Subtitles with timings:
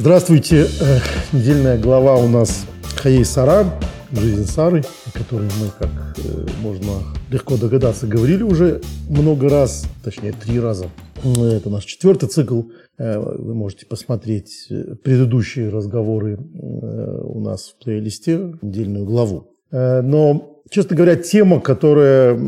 [0.00, 0.62] Здравствуйте.
[0.80, 2.64] Э, недельная глава у нас
[2.96, 3.66] Хаей Сара,
[4.10, 10.32] жизнь Сары, о которой мы, как э, можно легко догадаться, говорили уже много раз, точнее
[10.32, 10.86] три раза.
[11.22, 12.62] Это наш четвертый цикл.
[12.96, 14.68] Э, вы можете посмотреть
[15.04, 19.50] предыдущие разговоры у нас в плейлисте, недельную главу.
[19.70, 22.38] Но, честно говоря, тема, которая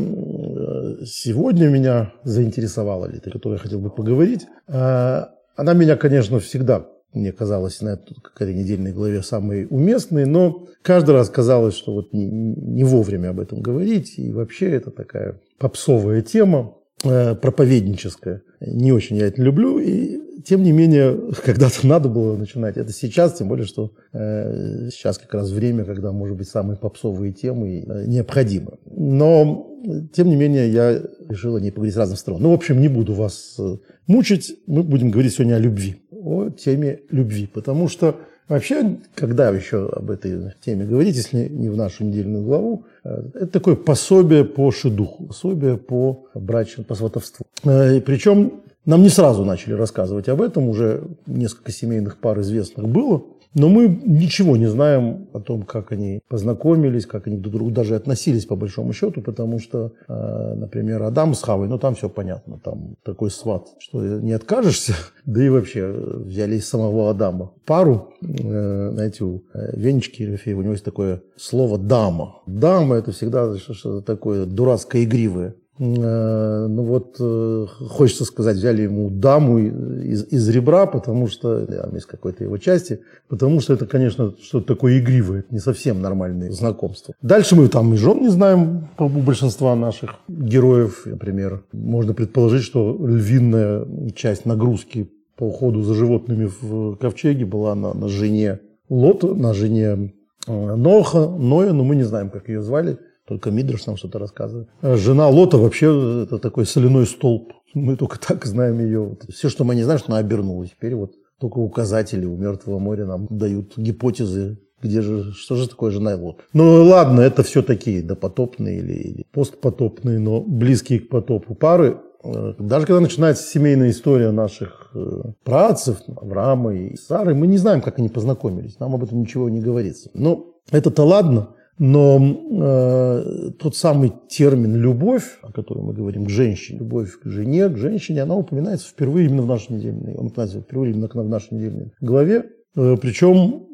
[1.05, 7.31] сегодня меня заинтересовала, или о которой я хотел бы поговорить, она меня, конечно, всегда мне
[7.31, 7.99] казалось на
[8.39, 13.39] этой недельной главе самой уместной, но каждый раз казалось, что вот не, не вовремя об
[13.39, 18.41] этом говорить, и вообще это такая попсовая тема, э, проповедническая.
[18.61, 22.77] Не очень я это люблю, и тем не менее, когда-то надо было начинать.
[22.77, 27.33] Это сейчас, тем более, что э, сейчас как раз время, когда, может быть, самые попсовые
[27.33, 28.77] темы э, необходимы.
[28.85, 29.69] Но,
[30.13, 32.41] тем не менее, я решила не поговорить с разных сторон.
[32.41, 33.77] Ну, в общем, не буду вас э,
[34.07, 34.57] мучить.
[34.67, 37.47] Мы будем говорить сегодня о любви о теме любви.
[37.47, 38.15] Потому что
[38.47, 43.47] вообще, когда еще об этой теме говорить, если не в нашу недельную главу, э, это
[43.47, 47.45] такое пособие по шедуху, пособие по брачному, по сватовству.
[47.63, 52.87] Э, и причем нам не сразу начали рассказывать об этом, уже несколько семейных пар известных
[52.87, 53.23] было.
[53.53, 57.71] Но мы ничего не знаем о том, как они познакомились, как они друг к другу
[57.71, 62.09] даже относились по большому счету, потому что, э, например, Адам с Хавой, ну там все
[62.09, 64.93] понятно, там такой сват, что не откажешься,
[65.25, 70.63] да и вообще взяли из самого Адама пару, э, знаете, у э, Венечки Ерофеева, у
[70.63, 72.41] него есть такое слово «дама».
[72.47, 75.55] Дама– это всегда что-то такое дурацкое игривое.
[75.79, 81.95] Э, ну вот, э, хочется сказать, взяли ему даму из, из ребра, потому что, там,
[81.97, 87.15] из какой-то его части, потому что это, конечно, что-то такое игривое, не совсем нормальные знакомства.
[87.23, 91.63] Дальше мы там и жен не знаем у большинства наших героев, например.
[91.71, 98.09] Можно предположить, что львиная часть нагрузки по уходу за животными в ковчеге была на, на
[98.09, 98.59] жене
[98.89, 100.13] Лота, на жене
[100.47, 102.99] э, Ноха, Ноя, но мы не знаем, как ее звали.
[103.27, 104.67] Только Мидриш нам что-то рассказывает.
[104.81, 107.53] А жена Лота вообще это такой соляной столб.
[107.73, 109.17] Мы только так знаем ее.
[109.29, 110.71] Все, что мы не знаем, что она обернулась.
[110.71, 115.91] Теперь вот только указатели у Мертвого моря нам дают гипотезы, где же, что же такое
[115.91, 116.41] жена Лот.
[116.53, 121.99] Ну ладно, это все такие допотопные или, или постпотопные, но близкие к потопу пары.
[122.23, 127.81] Э, даже когда начинается семейная история наших э, працев, Авраама и Сары, мы не знаем,
[127.81, 128.79] как они познакомились.
[128.79, 130.11] Нам об этом ничего не говорится.
[130.13, 131.55] Но это-то ладно.
[131.79, 137.67] Но э, тот самый термин «любовь», о котором мы говорим, к женщине, любовь к жене,
[137.69, 141.55] к женщине, она упоминается впервые именно в нашей недельной, он упоминается впервые именно в нашей
[141.55, 142.45] недельной главе,
[142.75, 143.67] э, причем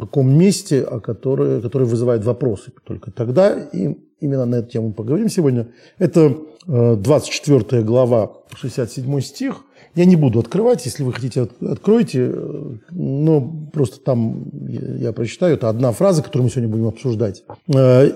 [0.00, 5.28] таком месте, о которое, которое вызывает вопросы только тогда, и именно на эту тему поговорим
[5.28, 5.68] сегодня.
[5.98, 6.36] Это
[6.66, 9.64] э, 24 глава, 67 стих,
[9.94, 12.32] я не буду открывать, если вы хотите, откройте.
[12.90, 15.54] Но просто там я прочитаю.
[15.54, 17.42] Это одна фраза, которую мы сегодня будем обсуждать.
[17.74, 18.08] Э,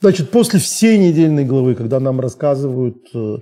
[0.00, 3.38] значит, после всей недельной главы, когда нам рассказывают, э,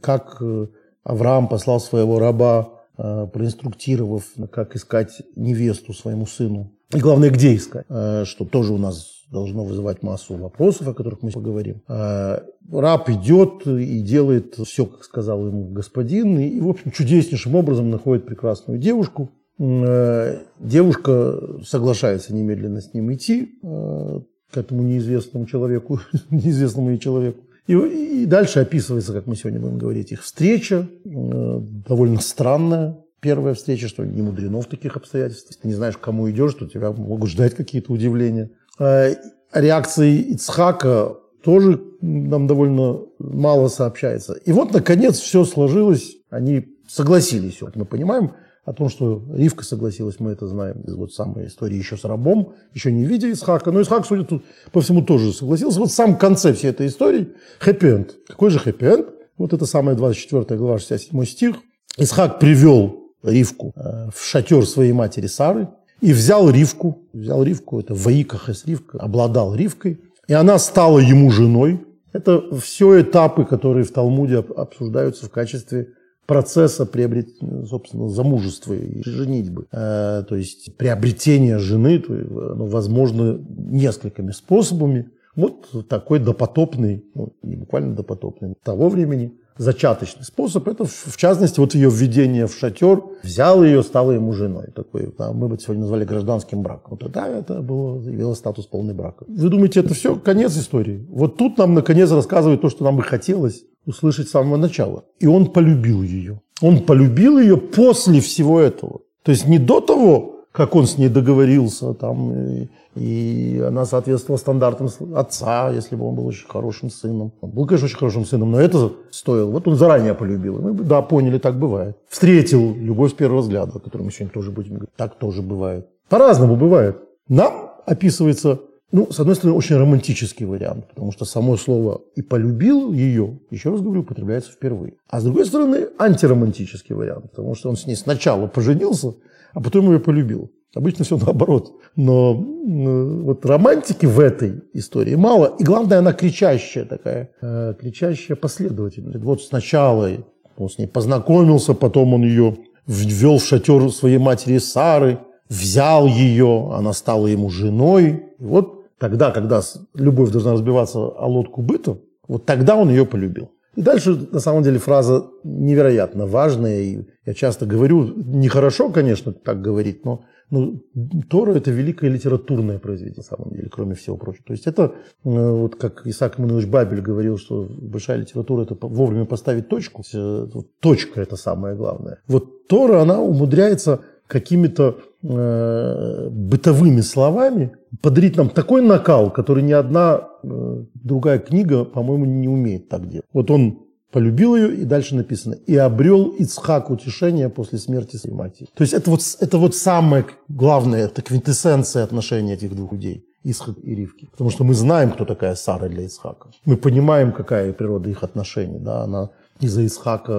[0.00, 0.66] как э,
[1.04, 8.44] Авраам послал своего раба, проинструктировав, как искать невесту своему сыну, и главное, где искать, что
[8.44, 11.82] тоже у нас должно вызывать массу вопросов, о которых мы поговорим.
[11.88, 17.90] А раб идет и делает все, как сказал ему господин, и, в общем, чудеснейшим образом
[17.90, 19.30] находит прекрасную девушку.
[19.58, 24.20] Э, девушка соглашается немедленно с ним идти э,
[24.52, 27.42] к этому неизвестному человеку, неизвестному ей человеку.
[27.66, 33.54] И, и дальше описывается, как мы сегодня будем говорить, их встреча, э, довольно странная, первая
[33.54, 35.56] встреча, что не мудрено в таких обстоятельствах.
[35.60, 38.50] Ты не знаешь, к кому идешь, то тебя могут ждать какие-то удивления.
[38.78, 39.14] Э,
[39.52, 44.34] реакции Ицхака тоже нам довольно мало сообщается.
[44.34, 47.62] И вот, наконец, все сложилось, они согласились.
[47.62, 48.32] Вот мы понимаем
[48.66, 52.54] о том, что Ривка согласилась, мы это знаем из вот самой истории еще с рабом,
[52.74, 53.70] еще не видя Исхака.
[53.70, 55.78] Но Исхак, судя тут по всему, тоже согласился.
[55.78, 58.16] Вот в самом конце всей этой истории хэппи-энд.
[58.26, 59.06] Какой же хэппи-энд?
[59.38, 61.56] Вот это самая 24 глава, 67 стих.
[61.96, 65.68] Исхак привел Ривку э, в шатер своей матери Сары,
[66.00, 71.86] и взял Ривку, взял Ривку, это Ваикахес Ривка, обладал Ривкой, и она стала ему женой.
[72.12, 75.90] Это все этапы, которые в Талмуде обсуждаются в качестве
[76.26, 77.28] процесса приобрет,
[77.68, 79.66] собственно, замужества и женитьбы.
[79.72, 85.10] Э, то есть приобретение жены, то, ну, возможно, несколькими способами.
[85.34, 90.68] Вот такой допотопный, ну, не буквально допотопный, того времени– зачаточный способ.
[90.68, 93.02] Это, в частности, вот ее введение в шатер.
[93.22, 94.68] Взял ее, стала ему женой.
[94.74, 96.92] Такой, мы бы сегодня назвали гражданским браком.
[96.92, 99.24] Вот тогда это было, явило статус полный брака.
[99.26, 101.06] Вы думаете, это все конец истории?
[101.08, 105.04] Вот тут нам, наконец, рассказывают то, что нам бы хотелось услышать с самого начала.
[105.20, 106.40] И он полюбил ее.
[106.60, 109.00] Он полюбил ее после всего этого.
[109.22, 114.38] То есть не до того, как он с ней договорился, там, и, и она соответствовала
[114.38, 117.32] стандартам отца, если бы он был очень хорошим сыном.
[117.42, 119.50] Он был, конечно, очень хорошим сыном, но это стоило.
[119.50, 120.58] Вот он заранее полюбил.
[120.58, 121.98] Мы, да, поняли, так бывает.
[122.08, 124.94] Встретил любовь с первого взгляда, о которой мы сегодня тоже будем говорить.
[124.96, 125.88] Так тоже бывает.
[126.08, 127.02] По-разному бывает.
[127.28, 128.60] Нам описывается
[128.92, 133.70] ну, с одной стороны, очень романтический вариант, потому что само слово «и полюбил ее», еще
[133.70, 134.94] раз говорю, употребляется впервые.
[135.08, 139.14] А с другой стороны, антиромантический вариант, потому что он с ней сначала поженился,
[139.52, 140.50] а потом ее полюбил.
[140.74, 141.72] Обычно все наоборот.
[141.96, 145.56] Но вот романтики в этой истории мало.
[145.58, 149.24] И главное, она кричащая такая, э, кричащая последовательность.
[149.24, 150.10] Вот сначала
[150.58, 155.18] он с ней познакомился, потом он ее ввел в шатер своей матери Сары,
[155.48, 158.24] взял ее, она стала ему женой.
[158.38, 159.60] И вот тогда, когда
[159.94, 161.98] любовь должна разбиваться о лодку быта,
[162.28, 163.52] вот тогда он ее полюбил.
[163.76, 166.80] И дальше, на самом деле, фраза невероятно важная.
[166.80, 170.80] И я часто говорю, нехорошо, конечно, так говорить, но ну,
[171.28, 174.44] Тора– это великое литературное произведение, на самом деле, кроме всего прочего.
[174.46, 174.90] То есть это, э,
[175.24, 180.04] вот как Исаак Иманович Бабель говорил, что большая литература– это вовремя поставить точку.
[180.14, 180.46] Э,
[180.80, 182.20] точка– это самое главное.
[182.28, 187.70] Вот Тора, она умудряется какими-то э, бытовыми словами
[188.02, 193.26] подарить нам такой накал, который ни одна э, другая книга, по-моему, не умеет так делать.
[193.32, 198.68] Вот он полюбил ее, и дальше написано, и обрел Ицхак утешение после смерти своей матери.
[198.74, 203.24] То есть это вот, это вот самое главное, это квинтэссенция отношений этих двух людей.
[203.44, 204.26] Исхак и Ривки.
[204.32, 206.48] Потому что мы знаем, кто такая Сара для Исхака.
[206.64, 208.78] Мы понимаем, какая природа их отношений.
[208.80, 209.02] Да?
[209.02, 209.30] Она
[209.60, 210.32] из-за Исхака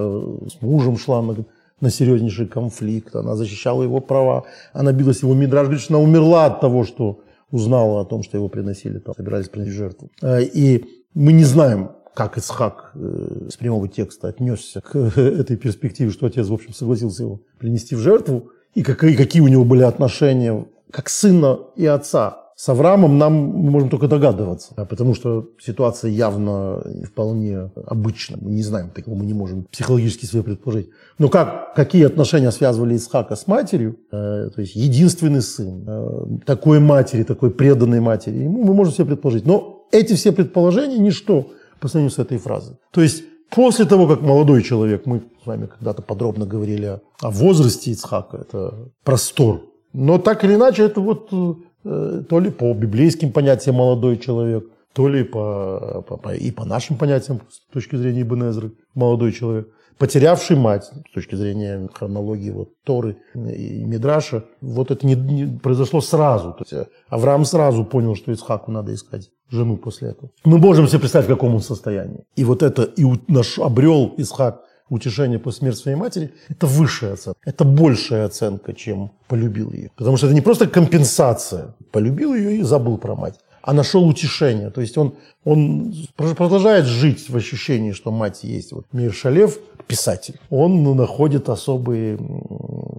[0.46, 1.36] с мужем шла на
[1.80, 6.46] на серьезнейший конфликт, она защищала его права, она билась его Мидраж, говорит, что она умерла
[6.46, 7.20] от того, что
[7.50, 10.10] узнала о том, что его приносили, там, собирались принести жертву.
[10.22, 10.84] Э, и
[11.14, 16.48] мы не знаем, как Исхак э, с прямого текста отнесся к этой перспективе, что отец,
[16.48, 21.08] в общем, согласился его принести в жертву, и какие, какие у него были отношения как
[21.08, 27.70] сына и отца с Авраамом нам мы можем только догадываться, потому что ситуация явно вполне
[27.86, 28.36] обычна.
[28.40, 30.88] Мы не знаем, такого мы не можем психологически себе предположить.
[31.18, 36.80] Но как, какие отношения связывали Исхака с матерью, э, то есть единственный сын, э, такой
[36.80, 39.46] матери, такой преданной матери, ему мы можем себе предположить.
[39.46, 42.76] Но эти все предположения– ничто по сравнению с этой фразой.
[42.90, 47.92] То есть После того, как молодой человек, мы с вами когда-то подробно говорили о, возрасте
[47.92, 49.62] Ицхака, это простор.
[49.94, 55.08] Но так или иначе, это вот Э, то ли по библейским понятиям молодой человек, то
[55.08, 60.56] ли по, по, по, и по нашим понятиям с точки зрения Ибн молодой человек, потерявший
[60.56, 64.44] мать с точки зрения хронологии вот, Торы и Мидраша.
[64.60, 66.52] Вот это не, не произошло сразу.
[66.52, 70.30] То есть э, Авраам сразу понял, что Исхаку надо искать жену после этого.
[70.44, 72.24] Мы можем себе представить, в каком он состоянии.
[72.36, 77.40] И вот это и наш обрел Исхак утешение после смерти своей матери, это высшая оценка.
[77.44, 79.90] Это большая оценка, чем полюбил ее.
[79.96, 81.74] Потому что это не просто компенсация.
[81.90, 83.34] Полюбил ее и забыл про мать.
[83.62, 84.70] А нашел утешение.
[84.70, 85.14] То есть он,
[85.44, 88.72] он продолжает жить в ощущении, что мать есть.
[88.72, 92.18] Вот Мир Шалев, писатель, он находит особый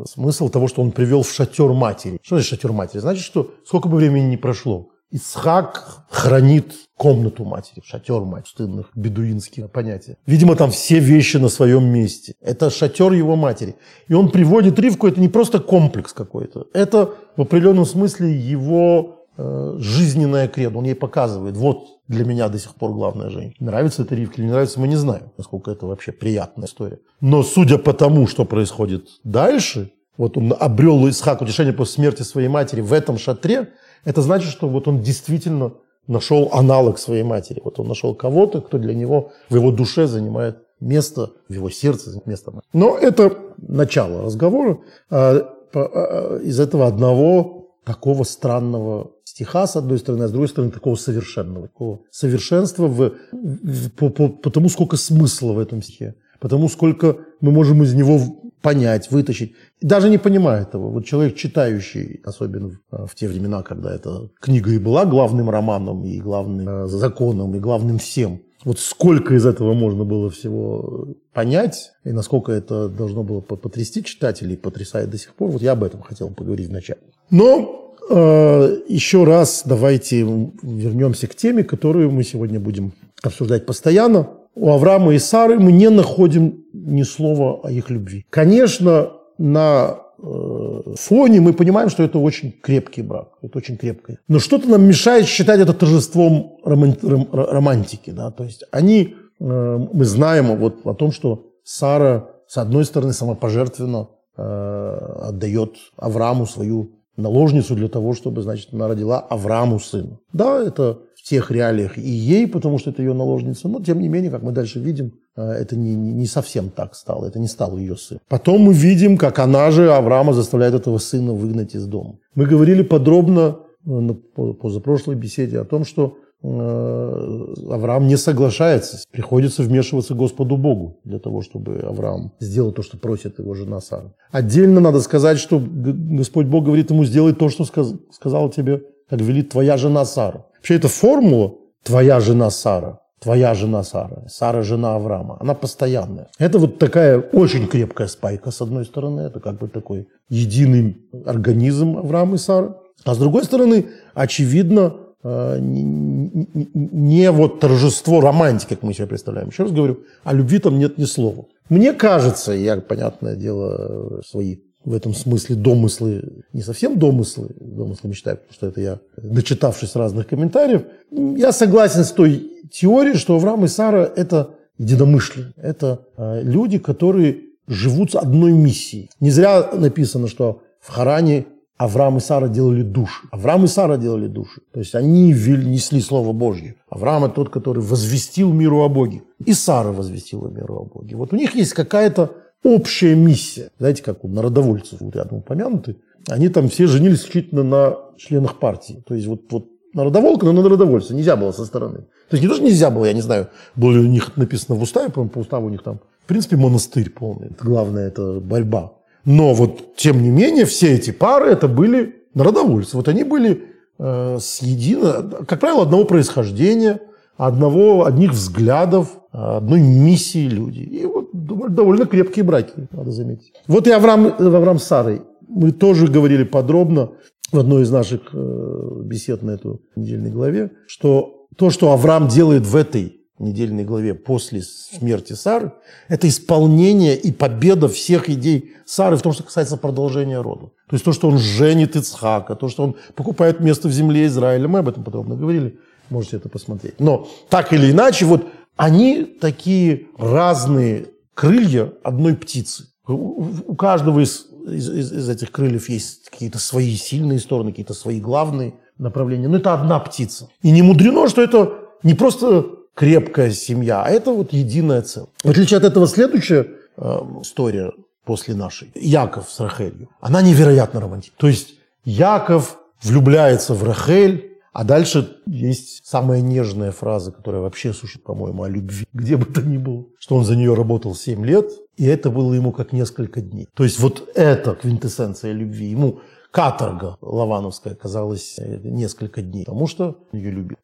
[0.08, 2.20] смысл того, что он привел в шатер матери.
[2.22, 3.00] Что значит шатер матери?
[3.00, 9.68] Значит, что сколько бы времени ни прошло, Исхак хранит комнату матери, шатер мать, пустынных, бедуинские
[9.68, 10.18] понятия.
[10.28, 12.34] Видимо, там все вещи на своем месте.
[12.42, 13.76] Это шатер его матери.
[14.08, 16.68] И он приводит Ривку, это не просто комплекс какой-то.
[16.74, 20.78] Это в определенном смысле его э, жизненная кредо.
[20.78, 23.72] Он ей показывает, вот для меня до сих пор главная женщина.
[23.72, 27.00] Нравится это Ривке или не нравится, мы не знаем, насколько это вообще приятная история.
[27.22, 32.50] Но судя по тому, что происходит дальше, вот он обрел Исхак утешение после смерти своей
[32.50, 33.70] матери в этом шатре,
[34.06, 35.74] это значит, что вот он действительно
[36.08, 37.62] нашел аналог своей матери.
[37.64, 42.22] Вот он нашел кого-то, кто для него в его душе занимает место, в его сердце
[42.26, 42.54] место.
[42.74, 44.80] Но это начало разговора.
[45.10, 50.72] А, а, из этого одного такого странного стиха, с одной стороны, а с другой стороны,
[50.72, 51.68] такого совершенного.
[51.68, 56.16] Такого совершенства в, в, по, по, по тому, сколько смысла в этом стихе.
[56.40, 58.20] Потому сколько мы можем из него
[58.62, 59.56] понять, вытащить.
[59.82, 60.90] Даже не понимая этого.
[60.90, 66.06] Вот человек, читающий, особенно в, в те времена, когда эта книга и была главным романом,
[66.06, 71.92] и главным э, законом, и главным всем, вот сколько из этого можно было всего понять,
[72.04, 76.02] и насколько это должно было потрясти читателей, потрясает до сих пор, вот я об этом
[76.02, 77.00] хотел поговорить вначале.
[77.30, 84.72] Но э, еще раз давайте вернемся к теме, которую мы сегодня будем обсуждать постоянно у
[84.72, 88.26] Авраама и Сары мы не находим ни слова о их любви.
[88.30, 94.20] Конечно, на э, фоне мы понимаем, что это очень крепкий брак, это очень крепкое.
[94.28, 98.12] Но что-то нам мешает считать это торжеством романтики.
[98.12, 98.32] Да?
[98.32, 104.10] То есть они, э, мы знаем вот о том, что Сара, с одной стороны, самопожертвенно
[104.38, 110.20] э, отдает Аврааму свою наложницу для того, чтобы, значит, она родила Аврааму сына.
[110.34, 114.32] Да, это тех реалиях и ей, потому что это ее наложница, но тем не менее,
[114.32, 117.96] как мы дальше видим, э, это не, не совсем так стало, это не стал ее
[117.96, 118.20] сын.
[118.28, 122.18] Потом мы видим, как она же, Авраама, заставляет этого сына выгнать из дома.
[122.36, 129.62] Мы говорили подробно э, на позапрошлой беседе о том, что Э, Авраам не соглашается, приходится
[129.62, 134.14] вмешиваться Господу Богу для того, чтобы Авраам сделал то, что просит его жена Сара.
[134.32, 139.50] Отдельно надо сказать, что Господь Бог говорит ему, сделай то, что сказал тебе, как велит
[139.50, 140.46] твоя жена Сара.
[140.60, 146.30] Вообще эта формула «твоя жена Сара», твоя жена Сара, Сара жена Авраама, она постоянная.
[146.38, 151.98] Это вот такая очень крепкая спайка, с одной стороны, это как бы такой единый организм
[151.98, 152.78] Авраама и Сара.
[153.06, 159.50] А с другой стороны, очевидно, Э, не вот торжество романтики, как мы себе представляем.
[159.50, 161.46] Еще раз говорю, о любви там нет ни слова.
[161.68, 168.38] Мне кажется, я, понятное дело, свои в этом смысле домыслы, не совсем домыслы, домыслы считаю,
[168.38, 173.68] потому что это я, дочитавшись разных комментариев, я согласен с той теорией, что Авраам и
[173.68, 179.10] Сара– это единомышленники, это э, люди, которые живут с одной миссией.
[179.20, 181.46] Не зря написано, что в Харане
[181.78, 183.28] Авраам и Сара делали души.
[183.32, 184.62] Авраам и Сара делали души.
[184.74, 186.76] То есть они несли Слово Божье.
[186.90, 189.22] Авраам– это тот, который возвестил миру о Боге.
[189.46, 191.16] И Сара возвестила миру о Боге.
[191.16, 193.70] Вот у них есть какая-то общая миссия.
[193.80, 195.98] Знаете, как у народовольцев вот рядом упомянуты.
[196.28, 199.04] Они там все женились исключительно на членах партии.
[199.08, 201.16] То есть вот, вот народоволка, но на народовольца.
[201.16, 202.00] Нельзя было со стороны.
[202.30, 204.78] То есть не то, что нельзя было, я не знаю, было ли у них написано
[204.78, 207.48] в уставе, по, по уставу у них там, в принципе, монастырь полный.
[207.48, 208.94] Это главное, это борьба
[209.26, 212.96] но вот, тем не менее, все эти пары это были народовольцы.
[212.98, 213.64] Вот они были
[213.98, 217.02] э, с едино, как правило, одного происхождения,
[217.38, 220.80] одного, одних взглядов, одной миссии люди.
[220.80, 221.06] И
[221.50, 223.54] довольно крепкие браки, надо заметить.
[223.68, 225.22] Вот и Авраам, Авраам с Сарой.
[225.48, 227.12] Мы тоже говорили подробно
[227.52, 232.66] в одной из наших э, бесед на эту недельной главе, что то, что Авраам делает
[232.66, 235.72] в этой недельной главе после смерти Сары,
[236.10, 240.68] это исполнение и победа всех идей Сары в том, что касается продолжения рода.
[240.90, 244.68] То есть то, что он женит Ицхака, то, что он покупает место в земле Израиля.
[244.68, 245.80] Мы об этом подробно говорили,
[246.10, 247.00] можете это посмотреть.
[247.00, 251.08] Но так или иначе, вот они такие разные
[251.40, 252.88] крылья одной птицы.
[253.08, 258.74] У каждого из, из, из этих крыльев есть какие-то свои сильные стороны, какие-то свои главные
[258.98, 259.48] направления.
[259.48, 260.50] Но это одна птица.
[260.62, 265.30] И не мудрено, что это не просто крепкая семья, а это вот единое целое.
[265.42, 266.68] В отличие от этого следующая
[266.98, 267.94] э, история
[268.26, 268.92] после нашей.
[268.96, 270.10] Яков с Рахелью.
[270.20, 271.38] Она невероятно романтична.
[271.38, 278.26] То есть Яков влюбляется в Рахель, а дальше есть самая нежная фраза, которая вообще существует,
[278.26, 281.72] по-моему, о любви, где бы то ни было, что он за нее работал 7 лет,
[281.98, 283.68] и это было ему как несколько дней.
[283.74, 285.88] То есть вот это квинтэссенция любви.
[285.88, 286.20] Ему
[286.52, 290.78] каторга лавановская казалась э, несколько дней, потому что ее любил.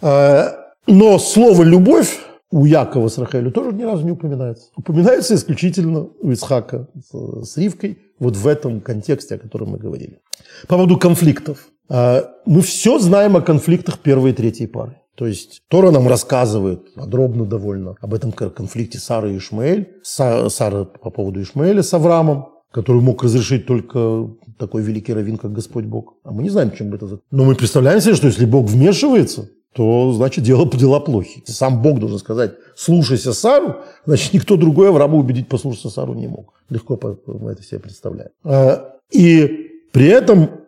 [0.00, 0.48] Э,
[0.86, 2.18] но слово «любовь»
[2.50, 4.70] у Якова с Рахелю тоже ни разу не упоминается.
[4.76, 10.20] Упоминается исключительно у Исхака с Ривкой, вот в этом контексте, о котором мы говорили.
[10.68, 11.68] По поводу конфликтов.
[11.92, 14.96] А, мы все знаем о конфликтах первой и третьей пары.
[15.14, 19.92] То есть Тора нам рассказывает подробно довольно об этом конфликте Сары и Ишмаэль.
[20.02, 25.84] Сара по поводу Ишмаэля с Авраамом, который мог разрешить только такой великий раввин, как Господь
[25.84, 26.14] Бог.
[26.24, 27.20] А мы не знаем, чем бы это...
[27.30, 31.42] Но мы представляем себе, что если Бог вмешивается, то, значит, дело, дела плохи.
[31.44, 36.54] Сам Бог должен сказать, слушайся Сару, значит, никто другой Авраама убедить послушаться Сару не мог.
[36.70, 38.30] Легко мы это себе представляем.
[38.44, 40.61] А, и при этом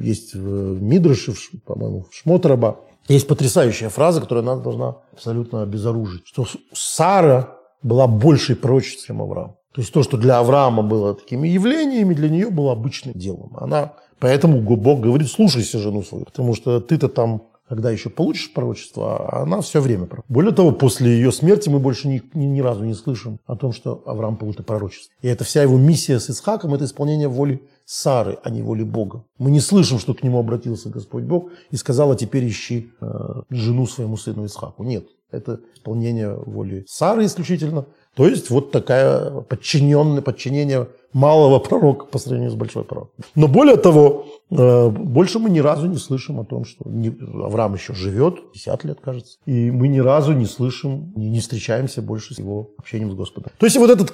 [0.00, 1.32] есть в Мидраше,
[1.64, 8.56] по-моему, в Шмотраба, есть потрясающая фраза, которая нас должна абсолютно обезоружить, что Сара была большей
[8.56, 9.56] пророчицей, чем Авраам.
[9.72, 13.56] То есть то, что для Авраама было такими явлениями, для нее было обычным делом.
[13.56, 19.28] Она, поэтому Бог говорит, слушайся жену свою, потому что ты-то там когда еще получишь пророчество,
[19.28, 20.08] а она все время.
[20.28, 23.72] Более того, после ее смерти мы больше ни, ни, ни разу не слышим о том,
[23.72, 25.14] что Авраам получит пророчество.
[25.22, 29.24] И это вся его миссия с Исхаком– это исполнение воли Сары, а не воли Бога.
[29.38, 33.42] Мы не слышим, что к нему обратился Господь Бог и сказал, а теперь ищи э,
[33.50, 34.82] жену своему сыну Исхаку.
[34.82, 37.86] Нет, это исполнение воли Сары исключительно.
[38.16, 43.12] То есть вот такая подчиненное, подчинение малого пророка по сравнению с большой пророком.
[43.34, 46.84] Но более того, э, больше мы ни разу не слышим о том, что
[47.44, 52.34] Авраам еще живет, 50 лет, кажется, и мы ни разу не слышим, не встречаемся больше
[52.34, 53.52] с его общением с Господом.
[53.58, 54.10] То есть вот этот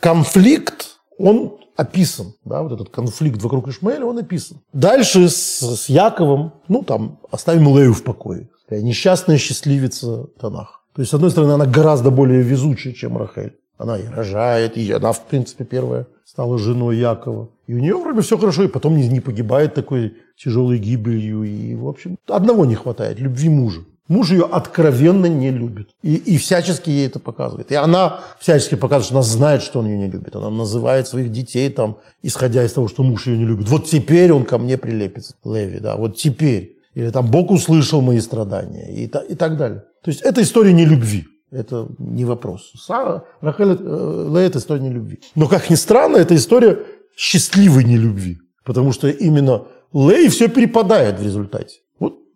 [0.00, 4.58] конфликт, он описан, да, вот этот конфликт вокруг Ишмаэля, он описан.
[4.72, 8.48] Дальше с, с Яковом, ну там, оставим Лею в покое.
[8.70, 10.77] Несчастная счастливица Танах.
[10.98, 13.52] То есть, с одной стороны, она гораздо более везучая, чем Рахель.
[13.76, 17.50] Она и рожает, и она, в принципе, первая стала женой Якова.
[17.68, 21.44] И у нее вроде все хорошо, и потом не, не погибает такой тяжелой гибелью.
[21.44, 23.82] И, в общем, одного не хватает– любви мужа.
[24.08, 25.90] Муж ее откровенно не любит.
[26.02, 27.70] И, и всячески ей это показывает.
[27.70, 30.34] И она всячески показывает, что она знает, что он ее не любит.
[30.34, 33.68] Она называет своих детей, там, исходя из того, что муж ее не любит.
[33.68, 36.77] Вот теперь он ко мне прилепится, Леви, да, вот теперь.
[36.98, 39.84] Или там Бог услышал мои страдания и, и так далее.
[40.02, 41.28] То есть это история не любви.
[41.52, 42.72] Это не вопрос.
[42.74, 45.20] Сара, Рахель, э, это история не любви.
[45.36, 46.80] Но, как ни странно, это история
[47.16, 48.38] счастливой нелюбви.
[48.64, 49.62] Потому что именно
[49.92, 51.76] Лей все перепадает в результате.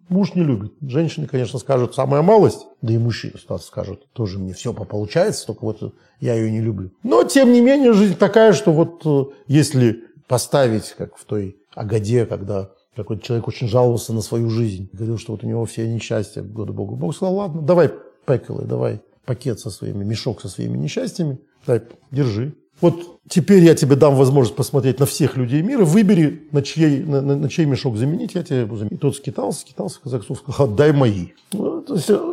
[0.08, 0.74] Муж не любит.
[0.80, 5.94] Женщины, конечно, скажут самая малость, да и мужчины скажут, тоже мне все получается, только вот
[6.20, 6.92] я ее не люблю.
[7.02, 12.26] Но, тем не менее, жизнь такая, что вот э, если поставить, как в той Агаде,
[12.26, 16.42] когда какой-то человек очень жаловался на свою жизнь, говорил, что вот у него все несчастья,
[16.42, 16.96] годы Богу.
[16.96, 17.90] Бог сказал, ладно, давай
[18.26, 22.54] пекелы, давай пакет со своими, мешок со своими несчастьями, дай, держи.
[22.80, 27.20] Вот теперь я тебе дам возможность посмотреть на всех людей мира, выбери, на чей, на,
[27.20, 28.92] на, на чей мешок заменить, я тебе заменить.
[28.92, 31.28] И тот скитался, скитался, казахстан сказал, отдай мои.
[31.52, 31.84] Ну,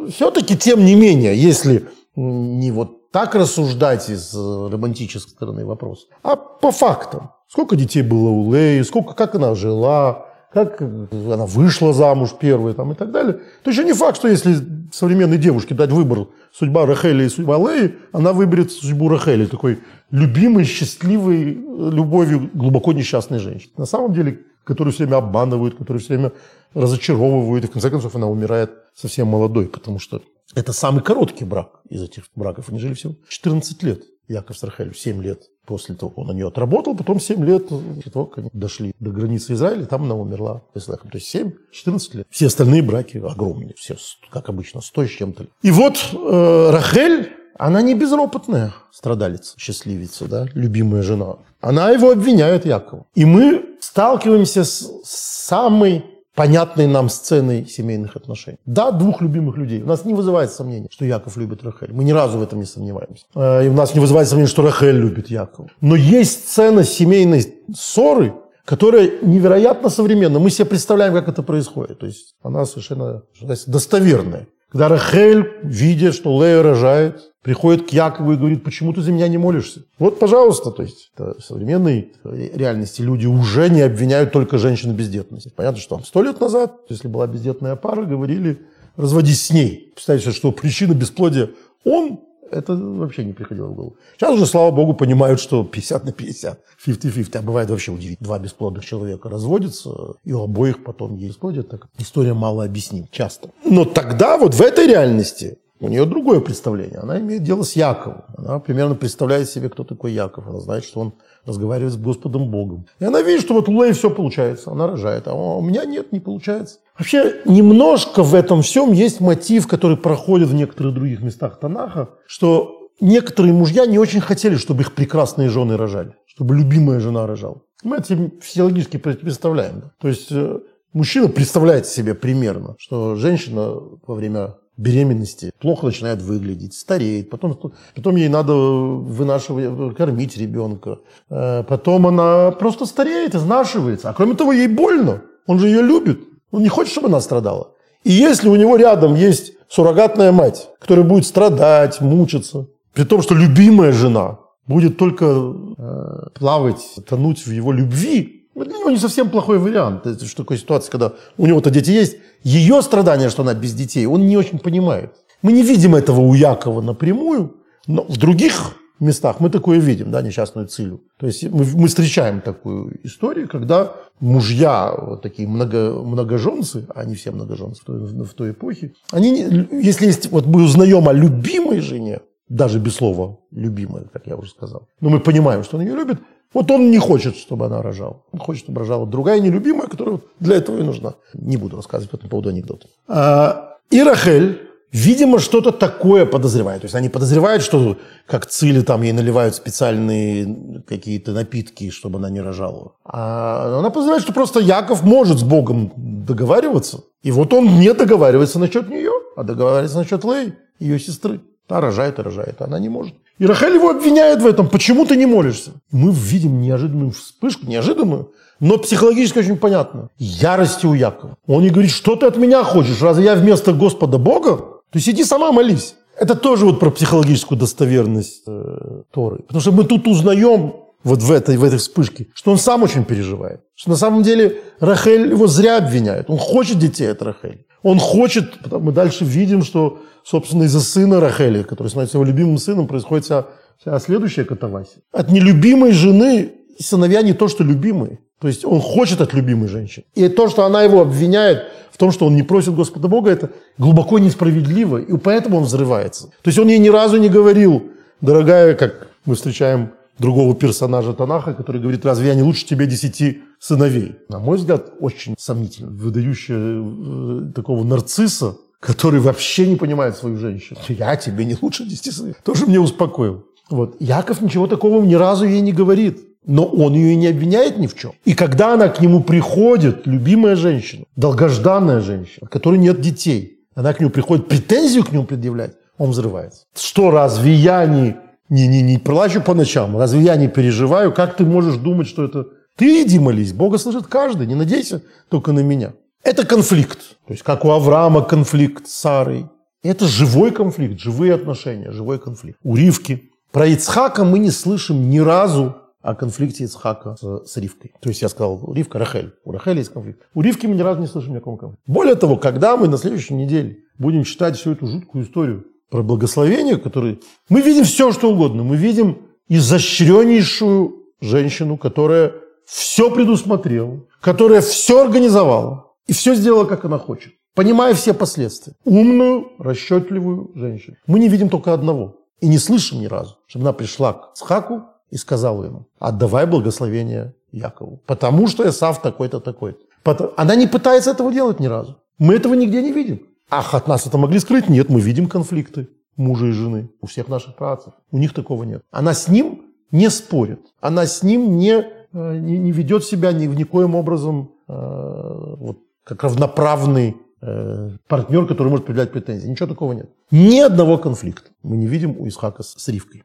[0.10, 1.86] все-таки, тем не менее, если
[2.16, 7.32] не вот так рассуждать из романтической стороны вопроса, а по фактам.
[7.48, 12.92] Сколько детей было у Леи, сколько, как она жила, как она вышла замуж первой там,
[12.92, 13.40] и так далее.
[13.64, 14.56] То еще не факт, что если
[14.92, 19.80] современной девушке дать выбор судьба Рахели и судьба Леи, она выберет судьбу Рахели, такой
[20.12, 23.74] любимой, счастливой, любовью глубоко несчастной женщины.
[23.78, 26.32] На самом деле, которую все время обманывают, которую все время
[26.74, 30.22] разочаровывают, и в конце концов она умирает совсем молодой, потому что
[30.56, 32.70] это самый короткий брак из этих браков.
[32.70, 34.02] Они жили всего 14 лет.
[34.28, 38.12] Яков с Рахелью 7 лет после того, он на нее отработал, потом 7 лет, после
[38.12, 40.64] того, как они дошли до границы Израиля, там она умерла.
[40.74, 40.80] То
[41.14, 42.28] есть 7-14 лет.
[42.32, 43.96] Все остальные браки огромные, все,
[44.32, 45.46] как обычно, 100 с чем-то.
[45.62, 51.36] И вот э, Рахель, она не безропотная страдалица, счастливица, да, любимая жена.
[51.62, 53.06] Она его обвиняет, Якова.
[53.14, 56.04] И мы сталкиваемся с самой
[56.36, 58.58] понятной нам сценой семейных отношений.
[58.66, 59.82] Да, двух любимых людей.
[59.82, 61.92] У нас не вызывает сомнения, что Яков любит Рахель.
[61.92, 63.26] Мы ни разу в этом не сомневаемся.
[63.36, 65.70] Э, и у нас не вызывает сомнения, что Рахель любит Якова.
[65.82, 68.34] Но есть сцена семейной ссоры,
[68.66, 70.40] которая невероятно современна.
[70.40, 72.00] Мы себе представляем, как это происходит.
[72.00, 73.24] То есть она совершенно
[73.68, 74.48] достоверная.
[74.70, 79.28] Когда Рахель, видя, что Лея рожает, приходит к Якову и говорит, почему ты за меня
[79.28, 79.86] не молишься?
[79.98, 85.52] Вот, пожалуйста, то есть в современной реальности люди уже не обвиняют только женщину бездетности.
[85.56, 88.62] Понятно, что сто лет назад, если была бездетная пара, говорили,
[88.98, 89.92] разводись с ней.
[89.96, 91.52] Представьте, что причина бесплодия
[91.86, 92.20] он,
[92.52, 93.98] это вообще не приходило в голову.
[94.18, 97.38] Сейчас уже, слава богу, понимают, что 50 на 50, 50-50.
[97.38, 98.26] А бывает вообще удивительно.
[98.26, 101.64] Два бесплодных человека разводятся, и у обоих потом есть бесплодие.
[101.64, 103.52] Так история мало объясним, часто.
[103.64, 107.00] Но тогда вот в этой реальности у нее другое представление.
[107.00, 108.24] Она имеет дело с Яковом.
[108.38, 110.48] Она примерно представляет себе, кто такой Яков.
[110.48, 111.14] Она знает, что он
[111.46, 112.86] разговаривает с Господом Богом.
[113.00, 114.72] И она видит, что вот у Лей все получается.
[114.72, 115.28] Она рожает.
[115.28, 116.80] А у меня нет, не получается.
[116.98, 122.90] Вообще, немножко в этом всем есть мотив, который проходит в некоторых других местах Танаха, что
[123.00, 127.62] некоторые мужья не очень хотели, чтобы их прекрасные жены рожали, чтобы любимая жена рожала.
[127.84, 129.92] Мы это физиологически представляем.
[130.02, 130.60] То есть э,
[130.92, 133.72] мужчина представляет себе примерно, что женщина
[134.06, 137.60] во время беременности плохо начинает выглядеть, стареет, потом,
[137.96, 144.54] потом ей надо вынашивать, кормить ребенка, э, потом она просто стареет, изнашивается, а кроме того
[144.54, 146.20] ей больно, он же ее любит.
[146.52, 147.72] Он не хочет, чтобы она страдала.
[148.04, 153.36] И если у него рядом есть суррогатная мать, которая будет страдать, мучиться, при том, что
[153.36, 160.06] любимая жена будет только э, плавать, тонуть в его любви, него не совсем плохой вариант.
[160.26, 164.28] Что такая ситуация, когда у него-то дети есть, ее страдания, что она без детей, он
[164.28, 165.14] не очень понимает.
[165.42, 167.56] Мы не видим этого у Якова напрямую,
[167.88, 171.02] но в других местах мы такое видим, да, несчастную Цилю.
[171.18, 177.16] То есть мы, мы встречаем такую историю, когда мужья, вот такие много, многоженцы, а не
[177.16, 181.80] все многоженцы в той, в той эпохе, они, если есть, вот мы узнаем о любимой
[181.80, 182.20] жене,
[182.50, 186.20] даже без слова любимая, как я уже сказал, но мы понимаем, что он ее любит,
[186.54, 188.22] вот он не хочет, чтобы она рожала.
[188.32, 191.16] Он хочет, чтобы рожала другая нелюбимая, которая для этого и нужна.
[191.34, 192.86] Не буду рассказывать по этому поводу анекдот.
[193.08, 196.82] А, и Рахель видимо, что-то такое подозревает.
[196.82, 202.30] То есть они подозревают, что как Цили там ей наливают специальные какие-то напитки, чтобы она
[202.30, 202.94] не рожала.
[203.06, 207.04] А она подозревает, что просто Яков может с Богом договариваться.
[207.24, 211.42] И вот он не договаривается насчет нее, а договаривается насчет Лей, ее сестры.
[211.70, 213.14] Та рожает и рожает, она не может.
[213.38, 214.68] И Рахель его обвиняет в этом.
[214.68, 215.72] Почему ты не молишься?
[215.92, 220.10] Мы видим неожиданную вспышку, неожиданную, но психологически очень понятно.
[220.18, 221.38] Ярости у Якова.
[221.46, 223.00] Он не говорит, что ты от меня хочешь?
[223.04, 224.58] Разве я вместо Господа Бога?
[224.58, 225.96] То есть иди сама молись.
[226.18, 229.44] Это тоже вот про психологическую достоверность э, Торы.
[229.44, 233.06] Потому что мы тут узнаем вот в этой, в этой вспышке, что он сам очень
[233.06, 233.62] переживает.
[233.76, 236.30] Что на самом деле Рахель его зря обвиняет.
[236.30, 237.68] Он хочет детей от Рахель.
[237.84, 242.88] Он хочет, мы дальше видим, что, собственно, из-за сына Рахели, который становится его любимым сыном,
[242.88, 243.48] происходит вся,
[243.80, 245.02] вся следующая катавасия.
[245.12, 248.20] От нелюбимой жены сыновья не то, что любимые.
[248.40, 250.06] То есть он хочет от любимой женщины.
[250.14, 253.50] И то, что она его обвиняет в том, что он не просит Господа Бога, это
[253.78, 256.28] глубоко несправедливо, и поэтому он взрывается.
[256.28, 257.90] То есть он ей ни разу не говорил,
[258.22, 263.42] дорогая, как мы встречаем другого персонажа Танаха, который говорит, разве я не лучше тебе десяти
[263.60, 264.16] сыновей?
[264.30, 270.80] На мой взгляд, очень сомнительно, выдающая э, такого нарцисса, который вообще не понимает свою женщину.
[270.88, 272.36] Я тебе не лучше десяти сыновей.
[272.44, 273.46] Тоже мне успокоил.
[273.70, 273.96] Вот.
[274.00, 276.20] Яков ничего такого ни разу ей не говорит.
[276.46, 278.14] Но он ее и не обвиняет ни в чем.
[278.24, 283.94] И когда она к нему приходит, любимая женщина, долгожданная женщина, у которой нет детей, она
[283.94, 286.64] к нему приходит претензию к нему предъявлять, он взрывается.
[286.76, 288.16] Что, разве я не
[288.50, 289.98] не, не, не плачу по ночам.
[289.98, 291.14] Разве я не переживаю?
[291.14, 292.48] Как ты можешь думать, что это...
[292.76, 293.54] Ты иди молись.
[293.54, 294.48] Бога слышит каждый.
[294.48, 295.94] Не надейся только на меня.
[296.24, 297.18] Это конфликт.
[297.28, 299.48] То есть, как у Авраама конфликт с Сарой.
[299.82, 302.60] Это живой конфликт, живые отношения, живой конфликт.
[302.64, 303.32] У Ривки.
[303.52, 307.94] Про Ицхака мы не слышим ни разу о конфликте Ицхака с, с Ривкой.
[308.02, 309.34] То есть я сказал, Ривка, Рахель.
[309.46, 310.22] У Рахели есть конфликт.
[310.34, 311.84] У Ривки мы ни разу не слышим никакого конфликта.
[311.88, 316.78] Более того, когда мы на следующей неделе будем читать всю эту жуткую историю про благословение,
[316.78, 317.20] которые...
[317.48, 318.64] Мы видим все, что угодно.
[318.64, 322.34] Мы видим изощреннейшую женщину, которая
[322.66, 328.74] все предусмотрела, которая все организовала и все сделала, как она хочет, понимая все последствия.
[328.84, 330.98] Умную, расчетливую женщину.
[331.08, 332.16] Мы не видим только одного.
[332.42, 337.36] И не слышим ни разу, чтобы она пришла к Схаку и сказала ему, отдавай благословение
[337.52, 340.34] Якову, потому что Исав такой-то, такой-то.
[340.38, 341.98] Она не пытается этого делать ни разу.
[342.18, 343.20] Мы этого нигде не видим.
[343.50, 344.70] Ах, от нас это могли скрыть?
[344.70, 346.90] Нет, мы видим конфликты мужа и жены.
[347.02, 347.94] У всех наших працев.
[348.12, 348.82] У них такого нет.
[348.92, 350.60] Она с ним не спорит.
[350.82, 356.24] Она с ним не, э, не, не ведет себя ни, никоим образом э, вот, как
[356.24, 359.48] равноправный э, партнер, который может предъявлять претензии.
[359.48, 360.10] Ничего такого нет.
[360.32, 363.24] Ни одного конфликта мы не видим у Исхака с, с Ривкой.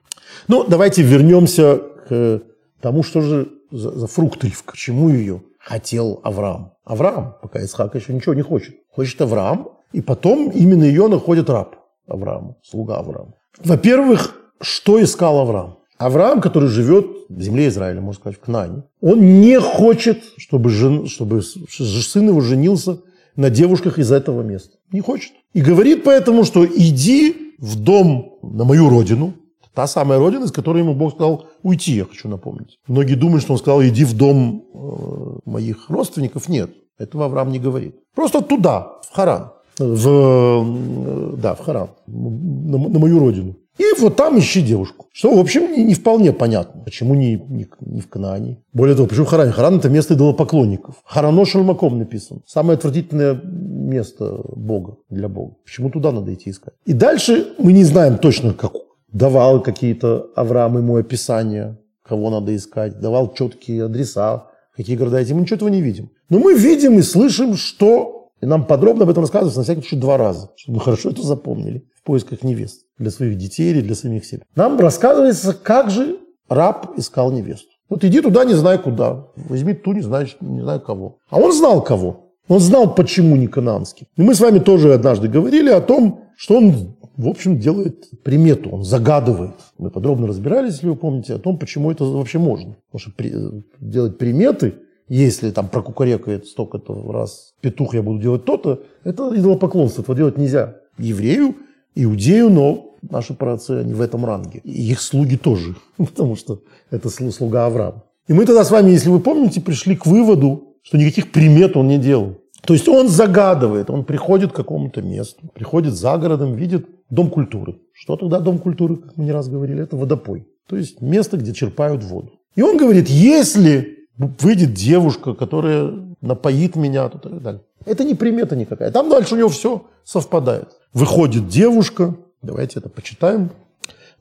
[0.49, 2.43] Ну, давайте вернемся к
[2.81, 6.73] тому, что же за, за фрукт Ривка, чему ее хотел Авраам.
[6.85, 8.77] Авраам, пока Исхак еще ничего не хочет.
[8.91, 13.35] Хочет Авраам, и потом именно ее находит раб Авраама, слуга Авраама.
[13.59, 15.79] Во-первых, что искал Авраам?
[15.99, 21.07] Авраам, который живет в земле Израиля, можно сказать, в Кнане, он не хочет, чтобы, жен,
[21.07, 22.99] чтобы сын его женился
[23.37, 24.77] на девушках из этого места.
[24.93, 25.33] Не хочет.
[25.53, 29.35] И говорит поэтому, что иди в дом на мою родину,
[29.73, 32.79] та самая родина, из которой ему Бог сказал уйти, я хочу напомнить.
[32.87, 36.49] Многие думают, что он сказал, иди в дом э, моих родственников.
[36.49, 37.97] Нет, этого Авраам не говорит.
[38.15, 43.57] Просто туда, в Харан в, да, в Харан, на, на мою родину.
[43.79, 45.07] И вот там ищи девушку.
[45.13, 46.83] Что, в общем, не, не вполне понятно.
[46.83, 48.63] Почему не, не, не в Канане?
[48.73, 49.53] Более того, почему в Харане?
[49.53, 50.97] Харан– это место идолопоклонников.
[51.05, 52.41] Харано Шальмаком написано.
[52.47, 55.57] Самое отвратительное место Бога, для Бога.
[55.65, 56.75] Почему туда надо идти искать?
[56.87, 58.73] И дальше мы не знаем точно, как
[59.13, 65.33] давал какие-то Авраам ему описания, кого надо искать, давал четкие адреса, какие города эти.
[65.33, 66.11] Мы ничего этого не видим.
[66.29, 69.97] Но мы видим и слышим, что и нам подробно об этом рассказывается на всякий случай
[69.97, 74.25] два раза, чтобы мы хорошо это запомнили поисках невест для своих детей или для самих
[74.25, 74.43] себя.
[74.55, 77.69] Нам рассказывается, как же раб искал невесту.
[77.89, 79.27] Вот иди туда, не знаю куда.
[79.37, 81.19] Возьми ту, не знаю, не знаю кого.
[81.29, 82.31] А он знал кого.
[82.49, 84.07] Он знал, почему не кананский.
[84.17, 88.71] И мы с вами тоже однажды говорили о том, что он, в общем, делает примету,
[88.71, 89.55] он загадывает.
[89.79, 92.77] Мы подробно разбирались, если вы помните, о том, почему это вообще можно.
[92.91, 93.33] Потому что при,
[93.81, 94.75] делать приметы
[95.09, 100.77] если там прокукарекает столько-то раз петух, я буду делать то-то, это идолопоклонство, этого делать нельзя.
[100.99, 101.57] Еврею,
[101.95, 104.61] иудею, но наши праотцы, они в этом ранге.
[104.65, 108.03] И их слуги тоже, потому что это слуга Авраама.
[108.27, 111.89] И мы тогда с вами, если вы помните, пришли к выводу, что никаких примет он
[111.89, 112.37] не делал.
[112.63, 117.77] То есть он загадывает, он приходит к какому-то месту, приходит за городом, видит дом культуры.
[117.93, 120.47] Что тогда дом культуры, как мы не раз говорили, это водопой.
[120.67, 122.33] То есть место, где черпают воду.
[122.57, 127.61] И он говорит, если выйдет девушка, которая напоит меня, и так далее.
[127.85, 128.91] Это не примета никакая.
[128.91, 130.69] Там дальше у него все совпадает.
[130.95, 133.51] Выходит девушка, давайте это почитаем.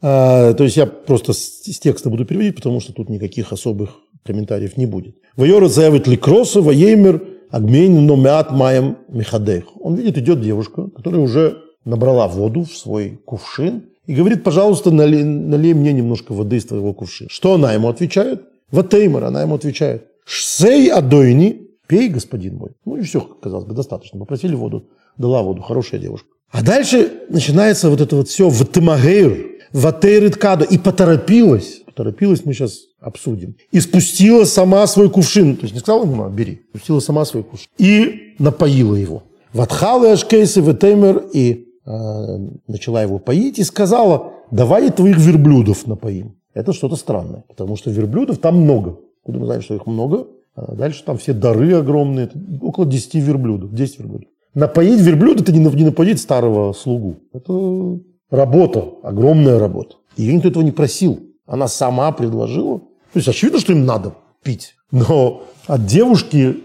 [0.01, 3.91] А, то есть я просто с, текста буду переводить, потому что тут никаких особых
[4.25, 5.15] комментариев не будет.
[5.37, 9.65] Вайора заявит ликроса, ваеймер, агмейн номят маем михадех.
[9.79, 15.23] Он видит, идет девушка, которая уже набрала воду в свой кувшин и говорит, пожалуйста, налей,
[15.23, 17.29] налей мне немножко воды из твоего кувшина.
[17.29, 18.45] Что она ему отвечает?
[18.71, 20.07] Ватеймар, она ему отвечает.
[20.25, 22.71] Шсей адойни, пей, господин мой.
[22.83, 24.17] Ну и все, казалось бы, достаточно.
[24.17, 26.32] Попросили воду, дала воду, хорошая девушка.
[26.53, 31.81] А дальше начинается вот это вот все в Тимагейр, в Атейриткадо, и поторопилась.
[31.87, 33.55] Поторопилась, мы сейчас обсудим.
[33.71, 35.55] И спустила сама свой кувшин.
[35.55, 36.61] То есть не сказала ему, бери.
[36.69, 37.67] Спустила сама свой кувшин.
[37.79, 39.23] И напоила его.
[39.51, 42.37] Ватхалы ашкейсы ветемер и э,
[42.67, 46.35] начала его поить и сказала, давай твоих верблюдов напоим.
[46.53, 48.99] Это что-то странное, потому что верблюдов там много.
[49.23, 50.27] Куда мы знаем, что их много.
[50.55, 52.29] А дальше там все дары огромные.
[52.61, 53.73] Около 10 верблюдов.
[53.73, 54.27] 10 верблюдов.
[54.53, 57.17] Напоить верблюда– это не напоить старого слугу.
[57.33, 59.95] Это работа, огромная работа.
[60.15, 61.19] Ее никто этого не просил.
[61.45, 62.79] Она сама предложила.
[62.79, 64.13] То есть очевидно, что им надо
[64.43, 64.75] пить.
[64.91, 66.57] Но от девушки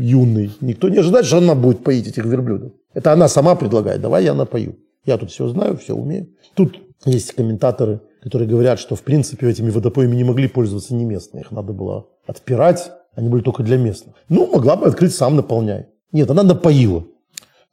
[0.00, 2.72] юной никто не ожидает, что она будет поить этих верблюдов.
[2.94, 4.00] Это она сама предлагает.
[4.00, 4.76] Давай я напою.
[5.04, 6.28] Я тут все знаю, все умею.
[6.54, 11.42] Тут есть комментаторы, которые говорят, что в принципе этими водопоями не могли пользоваться не местные.
[11.42, 12.90] Их надо было отпирать.
[13.14, 14.14] Они были только для местных.
[14.28, 15.86] Ну, могла бы открыть сам наполняй.
[16.12, 17.04] Нет, она напоила.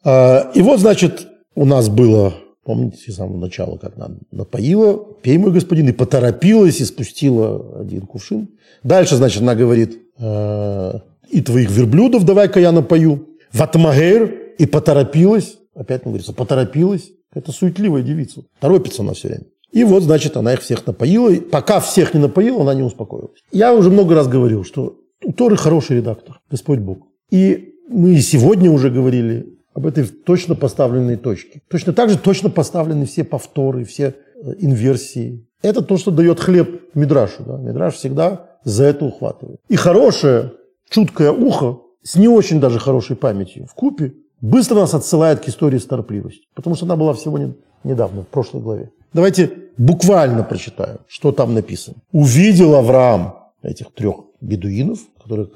[0.08, 5.38] А, и вот, значит, у нас было, помните, с самого начала, как она напоила, пей,
[5.38, 8.48] мой господин, и поторопилась, и спустила один кувшин.
[8.84, 13.28] Дальше, значит, она говорит, «А, и твоих верблюдов давай-ка я напою.
[13.52, 17.12] Ватмагер, и поторопилась, опять говорится, поторопилась.
[17.34, 18.44] Это суетливая девица.
[18.62, 19.44] Торопится она все время.
[19.74, 21.30] И вот, значит, она их всех напоила.
[21.30, 23.42] И пока всех не напоила, она не успокоилась.
[23.52, 27.00] Я уже много раз говорил, что у Торы хороший редактор, Господь Бог.
[27.30, 31.62] И мы сегодня уже говорили об этой точно поставленной точке.
[31.70, 35.48] Точно так же точно поставлены все повторы, все э, инверсии.
[35.62, 37.44] Это то, что дает хлеб Мидрашу.
[37.44, 37.58] Да?
[37.58, 39.60] Мидраш всегда за это ухватывает.
[39.70, 40.54] И хорошее,
[40.90, 45.78] чуткое ухо с не очень даже хорошей памятью в купе быстро нас отсылает к истории
[45.78, 46.46] с торпливостью.
[46.56, 47.40] Потому что она была всего
[47.84, 48.90] недавно, в прошлой главе.
[49.14, 51.98] Давайте буквально прочитаю, что там написано.
[52.12, 55.48] «Увидел Авраам этих трех бедуинов, которые,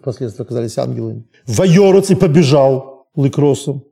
[0.00, 3.84] впоследствии оказались ангелами, воерец и побежал лыкросом,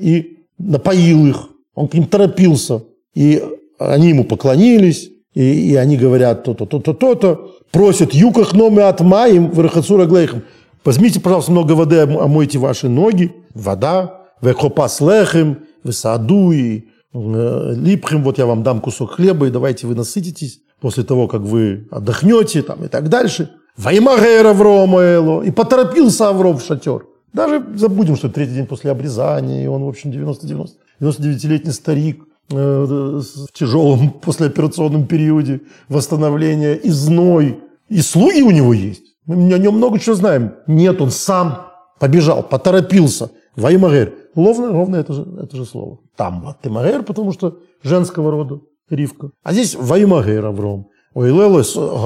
[0.00, 1.48] и напоил их.
[1.74, 2.82] Он к ним торопился.
[3.14, 3.42] И
[3.78, 9.50] они ему поклонились, и, и они говорят то-то, то-то, то-то, просят юках номи от маим
[9.50, 10.42] в глейхам.
[10.84, 13.32] Возьмите, пожалуйста, много воды, омойте ваши ноги.
[13.54, 19.86] Вода, векопас лехем, высаду и э, липхем, вот я вам дам кусок хлеба, и давайте
[19.86, 23.50] вы насытитесь после того, как вы отдохнете там, и так дальше.
[23.76, 25.42] Ваймагер Аврома.
[25.44, 27.06] И поторопился Авром в шатер.
[27.32, 30.68] Даже забудем, что третий день после обрезания, и он, в общем, 90-90,
[31.00, 39.04] 99-летний старик э, в тяжелом послеоперационном периоде восстановления, и зной, и слуги у него есть.
[39.26, 40.54] Мы о нем много чего знаем.
[40.66, 41.66] Нет, он сам
[42.00, 43.30] побежал, поторопился.
[43.56, 44.14] Ваймагер.
[44.34, 45.98] Ровно, ровно это же, это же слово.
[46.16, 49.30] Там вот Тимагер, потому что женского рода Ривка.
[49.42, 50.88] А здесь Ваймагер Авром.
[51.14, 51.62] Ойлело,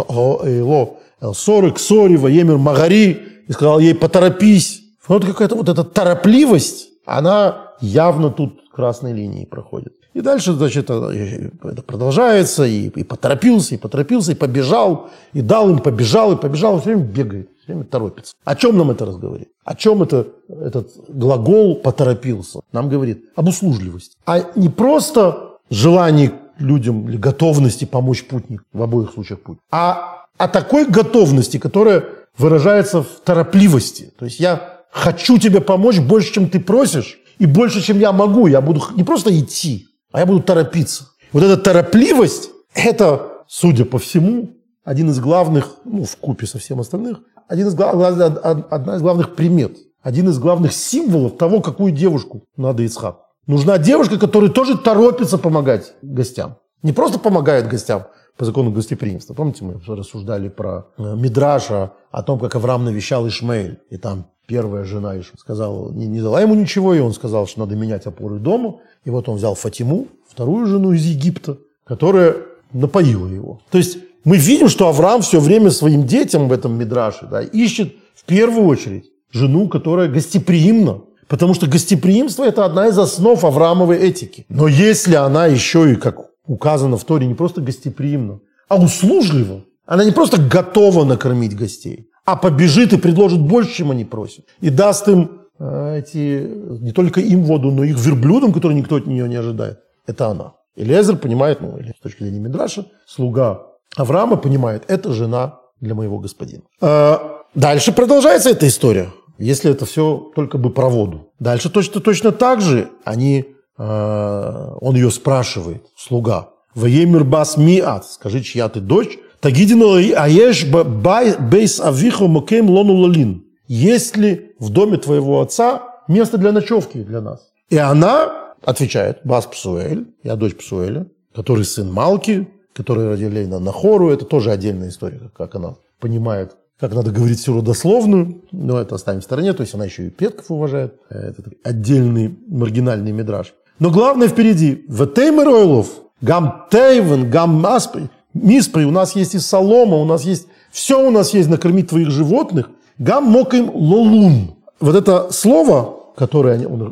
[0.09, 0.97] Ойло,
[1.35, 3.19] Соры, Ксори, Ваемер, Магари.
[3.47, 4.84] И сказал ей, поторопись.
[5.07, 9.95] Вот какая-то вот эта торопливость, она явно тут красной линией проходит.
[10.15, 15.81] И дальше, значит, это продолжается, и, и поторопился, и поторопился, и побежал, и дал им,
[15.81, 18.35] побежал, и побежал, и все время бегает, все время торопится.
[18.45, 19.49] О чем нам это разговаривает?
[19.65, 22.61] О чем это, этот глагол «поторопился»?
[22.73, 24.17] Нам говорит об услужливости.
[24.25, 30.49] А не просто желание людям или готовности помочь путнику, в обоих случаях путь, а о
[30.49, 32.05] такой готовности, которая
[32.39, 34.13] выражается в торопливости.
[34.19, 38.47] То есть я хочу тебе помочь больше, чем ты просишь, и больше, чем я могу.
[38.47, 41.09] Я буду не просто идти, а я буду торопиться.
[41.33, 44.53] Вот эта торопливость, это, судя по всему,
[44.85, 49.77] один из главных, ну, в купе со всем остальных, один из одна из главных примет,
[50.01, 53.19] один из главных символов того, какую девушку надо Ицхак.
[53.47, 56.59] Нужна девушка, которая тоже торопится помогать гостям.
[56.83, 58.07] Не просто помогает гостям
[58.39, 59.35] по закону гостеприимства.
[59.35, 63.81] Помните, мы рассуждали про э, Мидраша, о том, как Авраам навещал Ишмаэль.
[63.91, 67.77] И там первая жена сказала, не, не дала ему ничего, и он сказал, что надо
[67.77, 68.77] менять опоры дома.
[69.05, 72.37] И вот он взял Фатиму, вторую жену из Египта, которая
[72.73, 73.61] напоила его.
[73.71, 77.95] То есть мы видим, что Авраам все время своим детям в этом Мидраше да, ищет
[78.15, 84.45] в первую очередь жену, которая гостеприимна, Потому что гостеприимство– это одна из основ Авраамовой этики.
[84.49, 90.05] Но если она еще и, как указано в Торе, не просто гостеприимна, а услужлива, она
[90.05, 94.45] не просто готова накормить гостей, а побежит и предложит больше, чем они просят.
[94.61, 96.49] И даст им э, эти,
[96.81, 99.79] не только им воду, но и их верблюдам, которые никто от нее не ожидает.
[100.07, 100.55] Это она.
[100.77, 106.19] Элезер понимает, ну, или с точки зрения Мидраша, слуга Авраама понимает, это жена для моего
[106.19, 106.63] господина.
[106.81, 107.19] Э,
[107.55, 111.31] дальше продолжается эта история если это все только бы про воду.
[111.39, 116.51] Дальше точно, точно так же они, э, он ее спрашивает, слуга.
[116.75, 119.19] Ваемир бас миат, скажи, чья ты дочь?
[119.45, 123.45] Тагидину аеш бейс авихо макем лону лалин.
[123.69, 127.53] Есть ли в доме твоего отца место для ночевки для нас?
[127.69, 134.09] И она отвечает, Бас Псуэль, я дочь Псуэля, который сын Малки, который родили на Нахору,
[134.09, 139.21] это тоже отдельная история, как она понимает, как надо говорить всю родословную, но это оставим
[139.21, 143.53] в стороне, то есть она еще и предков уважает, это отдельный маргинальный мидраж.
[143.79, 145.85] Но главное впереди, в Теймер
[146.23, 151.11] Гам Тейвен, Гам Маспри, Миспри, у нас есть и солома, у нас есть, все у
[151.11, 154.57] нас есть накормить твоих животных, Гам Моким Лолун.
[154.81, 156.83] Вот это слово, которое он,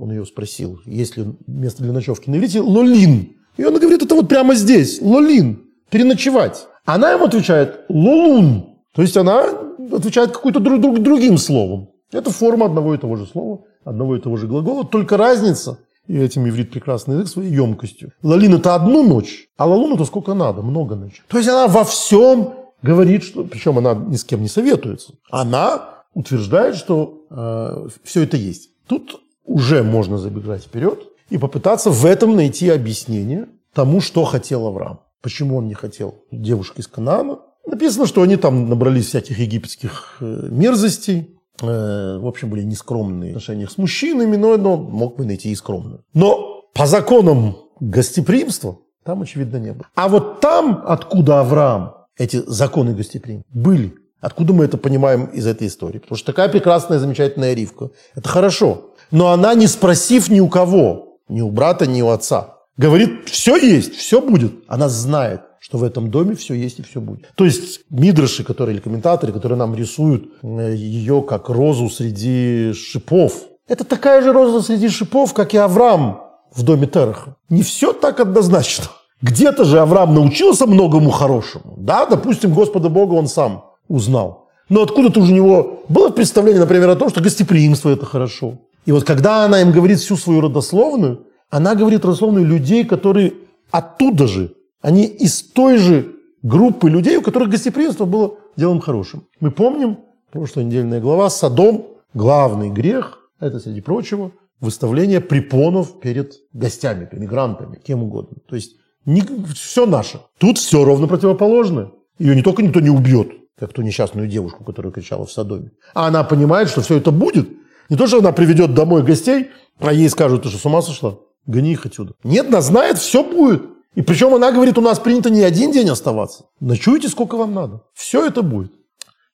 [0.00, 3.32] он ее спросил, есть ли место для ночевки на иврите, Лолин.
[3.56, 6.66] И он говорит, это вот прямо здесь, Лолин, переночевать.
[6.84, 8.76] Она ему отвечает, Лолун.
[8.94, 9.44] То есть она
[9.92, 11.90] отвечает какой-то друг, друг, другим словом.
[12.12, 16.18] Это форма одного и того же слова, одного и того же глагола, только разница, и
[16.18, 18.12] этим иврит прекрасный язык своей емкостью.
[18.22, 21.22] Лалин это одну ночь, а лалун это сколько надо, много ночей.
[21.28, 25.14] То есть она во всем говорит, что, причем она ни с кем не советуется.
[25.30, 28.70] Она утверждает, что э, все это есть.
[28.86, 35.00] Тут уже можно забегать вперед и попытаться в этом найти объяснение тому, что хотел Авраам.
[35.22, 37.38] Почему он не хотел девушек из Канаана.
[37.66, 43.70] Написано, что они там набрались всяких египетских э, мерзостей, в общем, были нескромные в отношениях
[43.70, 46.04] с мужчинами, но, но мог бы найти и скромную.
[46.14, 49.86] Но по законам гостеприимства там, очевидно, не было.
[49.94, 55.68] А вот там, откуда Авраам, эти законы гостеприимства были, откуда мы это понимаем из этой
[55.68, 55.98] истории?
[55.98, 58.94] Потому что такая прекрасная, замечательная Ривка, это хорошо.
[59.12, 63.56] Но она, не спросив ни у кого, ни у брата, ни у отца, говорит, все
[63.56, 64.52] есть, все будет.
[64.66, 67.30] Она знает, что в этом доме все есть и все будет.
[67.34, 73.46] То есть мидраши, которые, или комментаторы, которые нам рисуют э, ее как розу среди шипов,
[73.68, 76.20] это такая же роза среди шипов, как и Авраам
[76.54, 77.36] в доме Тераха.
[77.48, 78.86] Не все так однозначно.
[79.22, 81.74] Где-то же Авраам научился многому хорошему.
[81.76, 84.48] Да, допустим, Господа Бога он сам узнал.
[84.68, 88.58] Но откуда-то уже у него было представление, например, о том, что гостеприимство– это хорошо.
[88.84, 93.34] И вот когда она им говорит всю свою родословную, она говорит родословную людей, которые
[93.70, 94.54] оттуда же,
[94.86, 99.26] они из той же группы людей, у которых гостеприимство было делом хорошим.
[99.40, 99.98] Мы помним,
[100.30, 108.04] прошлая недельная глава, Содом, главный грех, это, среди прочего, выставление препонов перед гостями, мигрантами, кем
[108.04, 108.36] угодно.
[108.48, 110.20] То есть не, все наше.
[110.38, 111.90] Тут все ровно противоположное.
[112.20, 116.06] Ее не только никто не убьет, как ту несчастную девушку, которая кричала в Содоме, а
[116.06, 117.48] она понимает, что все это будет.
[117.88, 121.18] Не то, что она приведет домой гостей, а ей скажут, ты что, с ума сошла?
[121.44, 122.12] Гони их отсюда.
[122.22, 123.75] Нет, она знает, все будет.
[123.96, 126.44] И причем она говорит, у нас принято не один день оставаться.
[126.60, 127.80] Ночуйте, сколько вам надо.
[127.94, 128.70] Все это будет.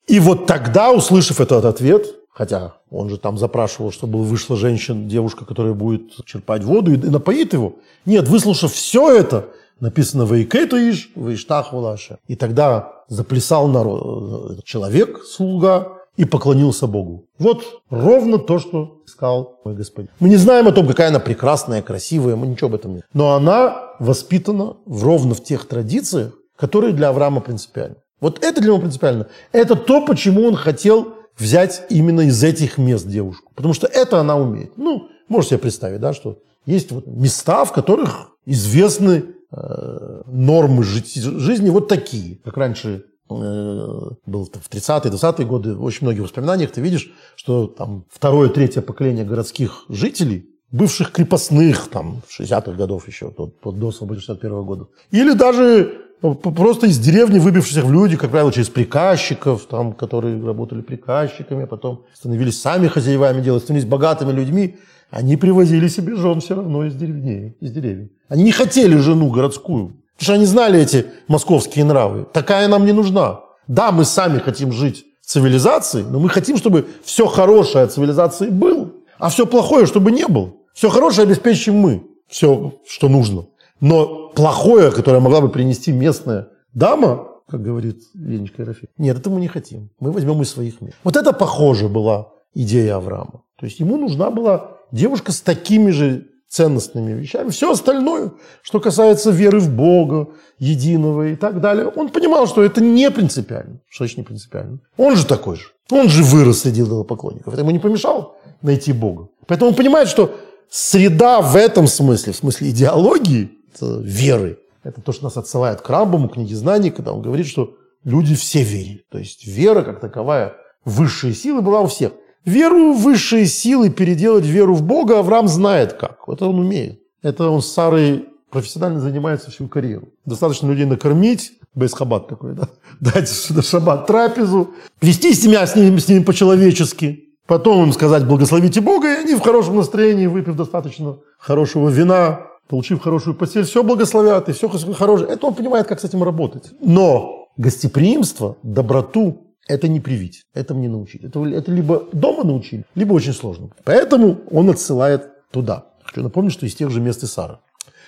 [0.07, 5.45] И вот тогда, услышав этот ответ, хотя он же там запрашивал, чтобы вышла женщина, девушка,
[5.45, 7.73] которая будет черпать воду и напоит его.
[8.05, 9.49] Нет, выслушав все это,
[9.81, 12.19] написано «Вейкету иш, вейштах валаше».
[12.27, 17.25] И тогда заплясал народ, э, человек, слуга, и поклонился Богу.
[17.39, 20.11] Вот ровно то, что сказал мой господин.
[20.19, 23.33] Мы не знаем о том, какая она прекрасная, красивая, мы ничего об этом не Но
[23.33, 27.95] она воспитана ровно в тех традициях, которые для Авраама принципиальны.
[28.19, 29.27] Вот это для него принципиально.
[29.51, 33.51] Это то, почему он хотел взять именно из этих мест девушку.
[33.55, 34.77] Потому что это она умеет.
[34.77, 41.69] Ну, можете себе представить, да, что есть вот места, в которых известны э, нормы жизни
[41.69, 42.37] вот такие.
[42.43, 47.67] Как раньше Э, был в 30-е, 20-е годы, в очень многих воспоминаниях ты видишь, что
[47.67, 54.19] там второе, третье поколение городских жителей, бывших крепостных, там, 60-х годов еще, до, до свободы
[54.19, 59.93] 61 года, или даже просто из деревни выбившихся в люди, как правило, через приказчиков, там,
[59.93, 64.77] которые работали приказчиками, а потом становились сами хозяевами дела, становились богатыми людьми,
[65.11, 68.09] они привозили себе жен все равно из деревней, из деревень.
[68.29, 69.89] Они не хотели жену городскую.
[70.17, 72.25] Потому что они знали эти московские нравы.
[72.33, 73.41] Такая нам не нужна.
[73.67, 78.49] Да, мы сами хотим жить в цивилизации, но мы хотим, чтобы все хорошее от цивилизации
[78.49, 80.53] было, а все плохое, чтобы не было.
[80.73, 83.45] Все хорошее обеспечим мы, все, что нужно.
[83.79, 89.39] Но плохое, которое могла бы принести местная дама, как говорит Ленечка Ерофеев, нет, это мы
[89.39, 89.89] не хотим.
[89.99, 90.95] Мы возьмем из своих мест.
[91.03, 93.43] Вот это похоже была идея Авраама.
[93.59, 97.49] То есть ему нужна была девушка с такими же ценностными вещами.
[97.49, 98.31] Все остальное,
[98.61, 100.29] что касается веры в Бога,
[100.59, 103.79] единого и так далее, он понимал, что это не принципиально.
[103.89, 104.79] Что значит не принципиально?
[104.97, 105.65] Он же такой же.
[105.91, 107.53] Он же вырос среди поклонников.
[107.53, 109.29] Это ему не помешало найти Бога.
[109.47, 110.35] Поэтому он понимает, что
[110.69, 113.51] среда в этом смысле, в смысле идеологии,
[113.81, 118.35] веры, это то, что нас отсылает к Рамбаму, книге знаний, когда он говорит, что люди
[118.35, 119.05] все верили.
[119.09, 120.53] То есть вера как таковая,
[120.85, 122.11] высшая сила была у всех.
[122.45, 126.19] Веру в высшие силы переделать веру в Бога Авраам знает как.
[126.27, 126.99] Это он умеет.
[127.21, 130.09] Это он с Сарой профессионально занимается всю карьеру.
[130.25, 136.07] Достаточно людей накормить, бейсхабат такой, да, дать на шаббат трапезу, вести себя с ними, с
[136.07, 141.89] ними по-человечески, потом им сказать «благословите Бога», и они в хорошем настроении, выпив достаточно хорошего
[141.89, 145.29] вина, получив хорошую постель, все благословят, и все хорошее.
[145.29, 146.71] Это он понимает, как с этим работать.
[146.81, 151.23] Но гостеприимство, доброту– это не привить, этому не научить.
[151.23, 153.69] Это, это либо дома научили, либо очень сложно.
[153.83, 155.85] Поэтому он отсылает туда.
[156.03, 157.59] Хочу напомнить, что из тех же мест и Сара.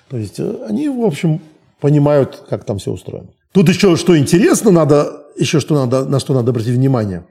[0.10, 1.42] То есть э, они, в общем,
[1.80, 3.30] понимают, как там все устроено.
[3.52, 7.26] Тут еще что интересно, надо, еще что надо, на что надо обратить внимание.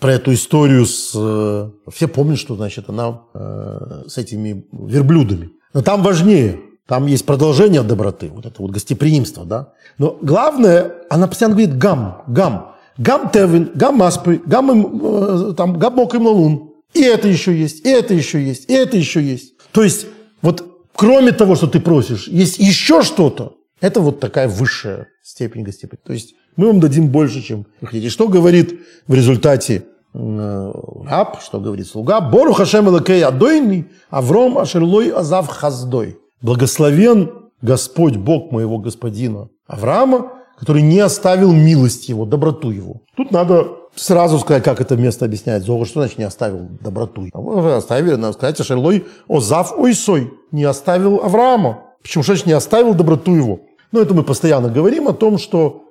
[0.00, 1.12] Про эту историю с...
[1.14, 5.50] Э, все помнят, что, значит, она э, с этими верблюдами.
[5.72, 6.60] Но там важнее.
[6.86, 9.72] Там есть продолжение доброты, вот это вот гостеприимство, да.
[9.96, 12.74] Но главное, она постоянно говорит гам, гам.
[12.98, 16.74] Гам тевин, гам маспы, гам, э, там, гам мокрым лун.
[16.92, 19.54] И это еще есть, и это еще есть, и это еще есть.
[19.72, 20.06] То есть,
[20.42, 20.64] вот
[20.94, 23.56] кроме того, что ты просишь, есть еще что-то.
[23.80, 26.06] Это вот такая высшая степень гостеприимства.
[26.06, 28.08] То есть, мы вам дадим больше, чем вы хотите.
[28.08, 30.72] Что говорит в результате э,
[31.06, 32.20] раб, что говорит слуга?
[32.20, 36.18] Бору хашем элакей адойный, авром ашерлой азав хаздой.
[36.40, 37.30] Благословен
[37.62, 43.00] Господь, Бог моего господина Авраама, который не оставил милость его, доброту его.
[43.16, 47.28] Тут надо сразу сказать, как это место объясняет Зога, что значит не оставил доброту.
[47.32, 51.80] А оставили, надо сказать, Ашерлой Озав Ойсой, не оставил Авраама.
[52.02, 53.60] Почему что значит не оставил доброту его?
[53.92, 55.83] Ну, это мы постоянно говорим о том, что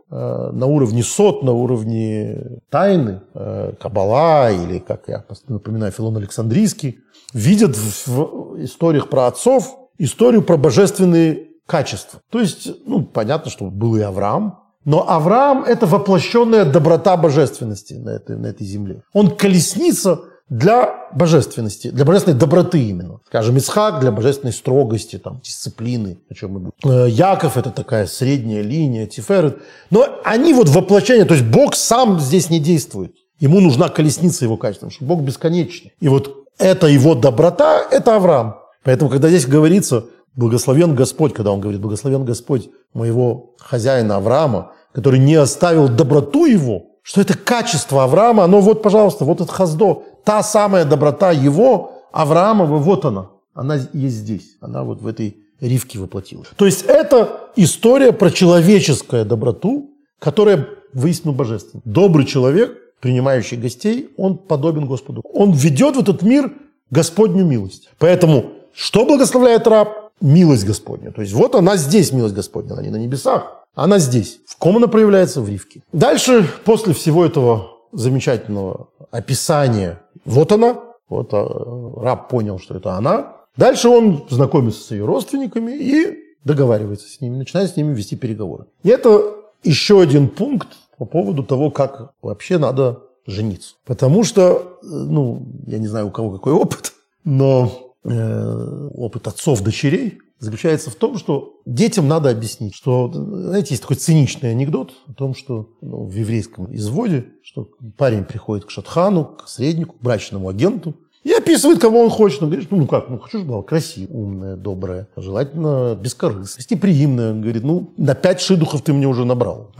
[0.51, 6.99] на уровне сот, на уровне тайны, э, Кабала или, как я напоминаю, Филон Александрийский,
[7.33, 12.19] видят в историях про отцов историю про божественные качества.
[12.29, 18.09] То есть, ну, понятно, что был и Авраам, но Авраам– это воплощенная доброта божественности на
[18.09, 19.03] этой, на этой земле.
[19.13, 20.19] Он колесница
[20.53, 23.19] для божественности, для божественной доброты именно.
[23.25, 26.73] Скажем, Исхак для божественной строгости, там, дисциплины, о чем мы будем.
[26.85, 29.57] Э, Яков– это такая средняя линия, Тиферет.
[29.89, 33.15] Но они вот воплощение, то есть Бог сам здесь не действует.
[33.39, 35.93] Ему нужна колесница его качества, потому что Бог бесконечный.
[35.99, 38.57] И вот это его доброта– это Авраам.
[38.83, 45.17] Поэтому, когда здесь говорится «благословен Господь», когда он говорит «благословен Господь моего хозяина Авраама», который
[45.17, 50.43] не оставил доброту его, что это качество Авраама, оно вот, пожалуйста, вот это хаздо, та
[50.43, 53.29] самая доброта его, Авраамова, вот она.
[53.53, 54.55] Она есть здесь.
[54.61, 56.47] Она вот в этой ривке воплотилась.
[56.55, 61.81] То есть это история про человеческую доброту, которая выяснена божественна.
[61.85, 65.21] Добрый человек, принимающий гостей, он подобен Господу.
[65.33, 66.51] Он ведет в этот мир
[66.89, 67.89] Господню милость.
[67.97, 70.11] Поэтому что благословляет раб?
[70.21, 71.11] Милость Господня.
[71.11, 74.39] То есть вот она здесь, милость Господня, она не на небесах, она здесь.
[74.47, 75.41] В ком она проявляется?
[75.41, 75.81] В ривке.
[75.91, 83.37] Дальше, после всего этого замечательного описания, вот она, вот а, раб понял, что это она.
[83.55, 88.65] Дальше он знакомится с ее родственниками и договаривается с ними, начинает с ними вести переговоры.
[88.83, 93.75] И это еще один пункт по поводу того, как вообще надо жениться.
[93.85, 96.93] Потому что, ну, я не знаю, у кого какой опыт,
[97.23, 103.97] но Э, опыт отцов-дочерей заключается в том, что детям надо объяснить, что, знаете, есть такой
[103.97, 109.47] циничный анекдот о том, что ну, в еврейском изводе, что парень приходит к шатхану, к
[109.47, 112.43] среднику, к брачному агенту, и описывает, кого он хочет.
[112.43, 117.31] Он говорит, ну как, ну хочу, чтобы была красивая, умная, добрая, желательно бескорыстная, гостеприимная.
[117.31, 119.71] Он говорит, ну на пять шидухов ты мне уже набрал.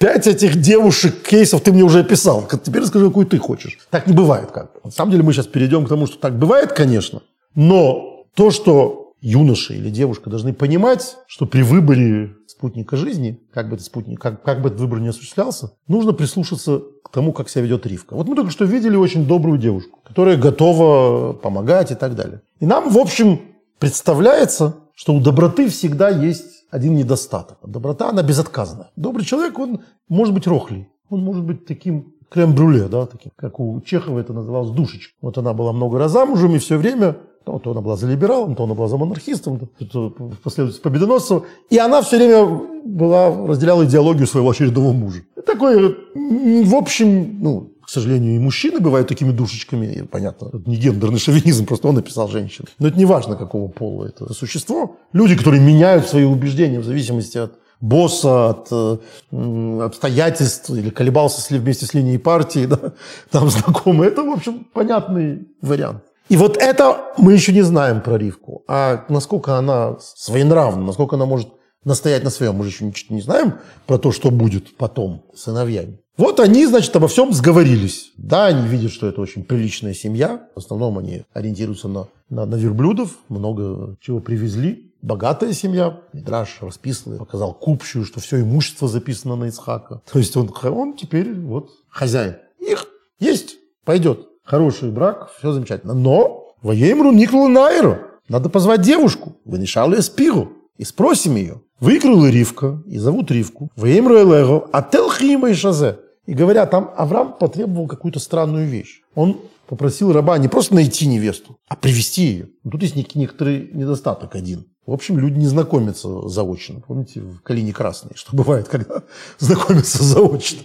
[0.00, 2.46] Пять этих девушек, кейсов ты мне уже описал.
[2.62, 3.78] Теперь расскажи, какую ты хочешь.
[3.88, 6.72] Так не бывает как На самом деле мы сейчас перейдем к тому, что так бывает,
[6.72, 7.22] конечно.
[7.54, 13.74] Но то, что юноша или девушка должны понимать, что при выборе спутника жизни, как бы,
[13.74, 17.62] этот спутник, как, как бы этот выбор не осуществлялся, нужно прислушаться к тому, как себя
[17.62, 18.14] ведет Ривка.
[18.14, 22.42] Вот мы только что видели очень добрую девушку, которая готова помогать и так далее.
[22.58, 23.40] И нам, в общем,
[23.78, 27.58] представляется, что у доброты всегда есть один недостаток.
[27.66, 28.90] Доброта, она безотказна.
[28.96, 30.88] Добрый человек, он может быть рохлей.
[31.08, 35.14] Он может быть таким крем-брюле, да, таким, как у Чехова это называлось душечка.
[35.20, 38.54] Вот она была много раз замужем, и все время то, то она была за либералом,
[38.54, 40.10] то она была за монархистом, то, то
[40.42, 41.44] последовательно победоносцем.
[41.70, 45.22] И она все время была, разделяла идеологию своего очередного мужа.
[45.46, 50.06] Такой, в общем, ну, к сожалению, и мужчины бывают такими душечками.
[50.10, 52.66] понятно, это не гендерный шовинизм, просто он написал женщин.
[52.78, 54.96] Но это не важно, какого пола это существо.
[55.12, 61.86] Люди, которые меняют свои убеждения в зависимости от босса, от э, обстоятельств, или колебался вместе
[61.86, 62.92] с линией партии, да,
[63.30, 64.10] там знакомые.
[64.10, 66.02] Это, в общем, понятный вариант.
[66.30, 68.62] И вот это мы еще не знаем про Ривку.
[68.68, 71.48] А насколько она своенравна, насколько она может
[71.82, 73.54] настоять на своем, мы же еще ничего не знаем
[73.88, 75.98] про то, что будет потом с сыновьями.
[76.16, 78.12] Вот они, значит, обо всем сговорились.
[78.16, 80.48] Да, они видят, что это очень приличная семья.
[80.54, 84.94] В основном они ориентируются на, на, на верблюдов, много чего привезли.
[85.02, 86.00] Богатая семья.
[86.12, 90.02] Мидраш расписывал, показал купщую, что все имущество записано на Исхака.
[90.12, 92.36] То есть он, он теперь вот хозяин.
[92.60, 92.86] Их
[93.18, 93.56] есть
[93.90, 94.28] Пойдет.
[94.50, 95.94] Хороший брак, все замечательно.
[95.94, 97.98] Но воемру никлу найру.
[98.28, 99.36] Надо позвать девушку.
[99.44, 100.48] Вынешал спиру.
[100.76, 101.60] И спросим ее.
[101.78, 103.70] Выиграла Ривка, и зовут Ривку.
[103.76, 106.00] Воемру элего, а телхима и шазе.
[106.30, 109.02] И говорят, там Авраам потребовал какую-то странную вещь.
[109.16, 112.48] Он попросил раба не просто найти невесту, а привести ее.
[112.62, 114.66] Но тут есть некоторый недостаток один.
[114.86, 116.82] В общем, люди не знакомятся заочно.
[116.86, 119.02] Помните, в «Калине красной», что бывает, когда
[119.40, 120.60] знакомятся заочно.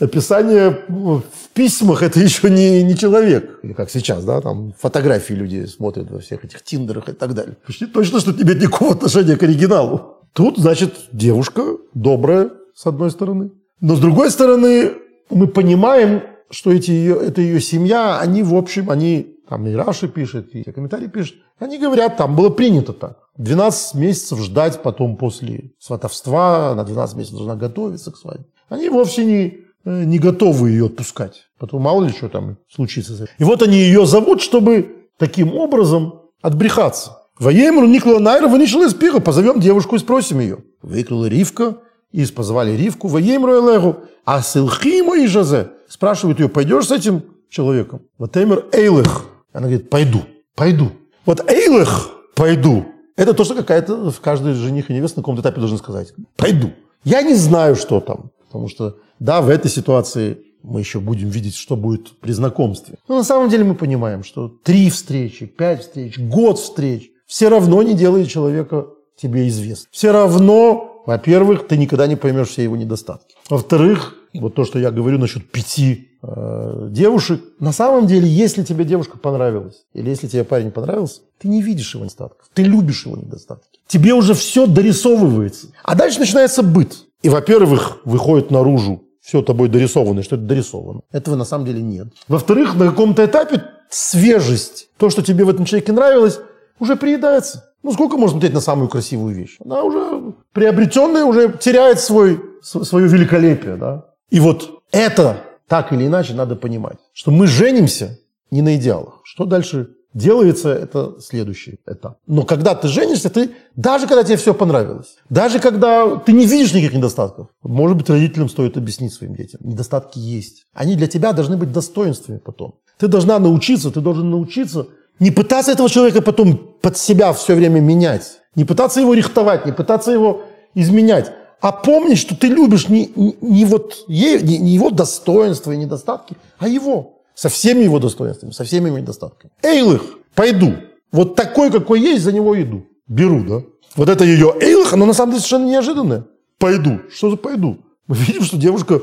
[0.00, 1.22] Описание в
[1.54, 3.60] письмах– это еще не, не человек.
[3.62, 7.56] Или как сейчас, да, там фотографии люди смотрят во всех этих тиндерах и так далее.
[7.64, 10.16] Почти точно, что тебе никакого отношения к оригиналу.
[10.32, 11.62] Тут, значит, девушка
[11.94, 13.52] добрая, с одной стороны.
[13.80, 18.90] Но с другой стороны, мы понимаем, что эти ее, это ее семья, они, в общем,
[18.90, 23.18] они, там и Раши пишет, и комментарии пишут, они говорят, там было принято так.
[23.36, 28.46] 12 месяцев ждать потом после сватовства, на 12 месяцев должна готовиться к свадьбе.
[28.68, 31.48] Они вовсе не, э, не готовы ее отпускать.
[31.58, 33.26] Потом мало ли что там случится.
[33.38, 37.18] И вот они ее зовут, чтобы таким образом отбрехаться.
[37.38, 40.58] Воемру Никола Найра вынесла из пира, позовем девушку и спросим ее.
[40.82, 41.78] Выкрыла Ривка,
[42.14, 45.72] и позвали Ривку, Воемру Элегу, а Силхима и Жазе.
[45.88, 48.02] Спрашивают ее, пойдешь с этим человеком?
[48.18, 49.24] Вот Эмер Эйлех.
[49.52, 50.22] Она говорит, пойду,
[50.54, 50.92] пойду.
[51.26, 52.86] Вот Эйлех, пойду.
[53.16, 56.12] Это то, что какая-то в каждой жених и невеста на каком-то этапе должен сказать.
[56.36, 56.70] Пойду.
[57.02, 58.30] Я не знаю, что там.
[58.46, 62.96] Потому что, да, в этой ситуации мы еще будем видеть, что будет при знакомстве.
[63.08, 67.82] Но на самом деле мы понимаем, что три встречи, пять встреч, год встреч все равно
[67.82, 68.86] не делает человека
[69.16, 69.88] тебе известным.
[69.90, 73.34] Все равно, во-первых, ты никогда не поймешь все его недостатки.
[73.50, 77.40] Во-вторых, вот то, что я говорю насчет пяти э, девушек.
[77.60, 81.94] На самом деле, если тебе девушка понравилась, или если тебе парень понравился, ты не видишь
[81.94, 83.78] его недостатков, ты любишь его недостатки.
[83.86, 85.68] Тебе уже все дорисовывается.
[85.82, 86.94] А дальше начинается быт.
[87.22, 91.00] И, во-первых, выходит наружу все тобой дорисовано, что это дорисовано.
[91.10, 92.08] Этого на самом деле нет.
[92.28, 96.40] Во-вторых, на каком-то этапе свежесть, то, что тебе в этом человеке нравилось,
[96.78, 97.70] уже приедается.
[97.84, 99.58] Ну, сколько можно смотреть на самую красивую вещь?
[99.62, 104.06] Она уже приобретенная, уже теряет свой, свое великолепие, да?
[104.30, 105.36] И вот это
[105.68, 108.18] так или иначе надо понимать, что мы женимся
[108.50, 109.20] не на идеалах.
[109.24, 112.16] Что дальше делается, это следующий этап.
[112.26, 116.72] Но когда ты женишься, ты, даже когда тебе все понравилось, даже когда ты не видишь
[116.72, 120.64] никаких недостатков, может быть, родителям стоит объяснить своим детям, недостатки есть.
[120.72, 122.76] Они для тебя должны быть достоинствами потом.
[122.96, 124.86] Ты должна научиться, ты должен научиться
[125.20, 129.72] не пытаться этого человека потом под себя все время менять, не пытаться его рихтовать, не
[129.72, 130.42] пытаться его
[130.74, 135.76] изменять, а помнить, что ты любишь не, не, не, вот, не, не его достоинства и
[135.76, 137.22] недостатки, а его.
[137.34, 139.50] Со всеми его достоинствами, со всеми его недостатками.
[139.62, 140.02] Эйлых,
[140.34, 140.74] пойду.
[141.10, 142.86] Вот такой, какой есть, за него иду.
[143.08, 143.62] Беру, да?
[143.96, 146.26] Вот это ее эйлых, оно на самом деле совершенно неожиданное.
[146.58, 147.00] Пойду.
[147.12, 147.78] Что за пойду?
[148.06, 149.02] Мы видим, что девушка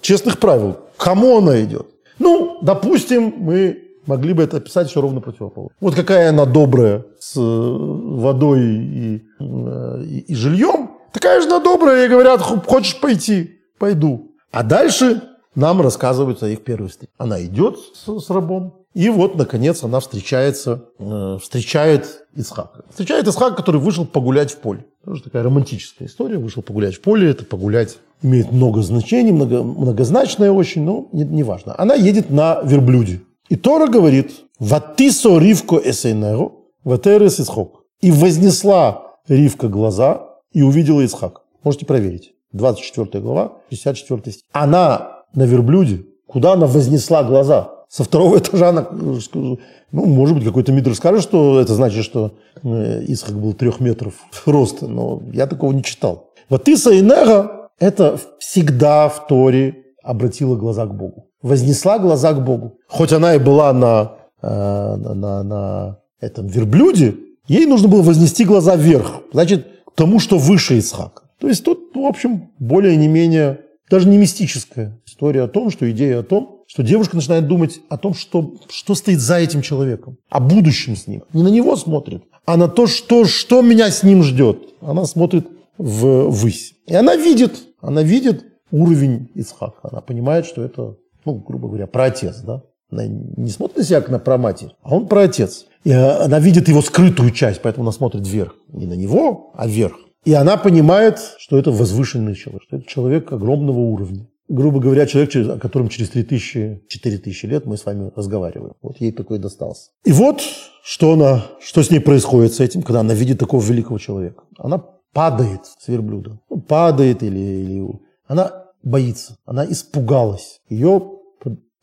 [0.00, 0.78] честных правил.
[0.96, 1.86] Кому она идет?
[2.18, 5.74] Ну, допустим, мы могли бы это описать все ровно противоположно.
[5.80, 11.58] Вот какая она добрая с э, водой и, э, и, и жильем, Такая же она
[11.58, 13.58] добрая, и говорят, хочешь пойти?
[13.78, 14.32] Пойду.
[14.52, 15.22] А дальше
[15.54, 17.12] нам рассказывают о их первой встрече.
[17.18, 22.84] Она идет с, с рабом, и вот, наконец, она встречается, э, встречает Исхака.
[22.90, 24.84] Встречает Исхака, который вышел погулять в поле.
[25.04, 26.38] Тоже такая романтическая история.
[26.38, 27.30] Вышел погулять в поле.
[27.30, 31.74] Это погулять имеет много значений, много, многозначное очень, но не, не важно.
[31.78, 33.22] Она едет на верблюде.
[33.50, 36.52] И Тора говорит, «Ватисо ривко эсейнеро,
[36.84, 37.84] ватерес исхок».
[38.00, 41.42] И вознесла Ривка глаза и увидела Исхак.
[41.62, 42.32] Можете проверить.
[42.52, 44.44] 24 глава, 64 стих.
[44.52, 47.70] Она на верблюде, куда она вознесла глаза?
[47.88, 49.58] Со второго этажа она, ну,
[49.92, 52.32] может быть, какой-то мидр скажет, что это значит, что
[52.62, 54.14] э, Исхак был трех метров
[54.46, 56.32] роста, но я такого не читал.
[56.48, 61.29] Вот Иса и Нега– это всегда в Торе обратила глаза к Богу.
[61.42, 62.78] Вознесла глаза к Богу.
[62.86, 64.12] Хоть она и была на,
[64.42, 67.16] э, на, на, на этом верблюде,
[67.48, 69.22] ей нужно было вознести глаза вверх.
[69.32, 71.22] Значит, тому, что выше Исхака.
[71.38, 73.60] То есть тут, в общем, более не менее,
[73.90, 77.96] даже не мистическая история о том, что идея о том, что девушка начинает думать о
[77.96, 81.24] том, что, что стоит за этим человеком, о будущем с ним.
[81.32, 84.58] Не на него смотрит, а на то, что, что меня с ним ждет.
[84.80, 86.74] Она смотрит в высь.
[86.86, 89.88] И она видит, она видит уровень Исхака.
[89.90, 92.62] Она понимает, что это, ну, грубо говоря, про отец, да?
[92.90, 95.66] Она не смотрит на себя как на проматерь, а он про отец.
[95.84, 98.54] И э, она видит его скрытую часть, поэтому она смотрит вверх.
[98.68, 99.96] Не на него, а вверх.
[100.24, 104.26] И она понимает, что это возвышенный человек, что это человек огромного уровня.
[104.48, 108.74] Грубо говоря, человек, о котором через 3000, 4000 лет мы с вами разговариваем.
[108.82, 109.90] Вот ей такой достался.
[110.04, 110.42] И вот,
[110.82, 114.42] что, она, что с ней происходит с этим, когда она видит такого великого человека.
[114.58, 116.40] Она падает с верблюда.
[116.50, 117.88] Ну, падает или, или...
[118.26, 120.60] Она боится, она испугалась.
[120.68, 121.02] Ее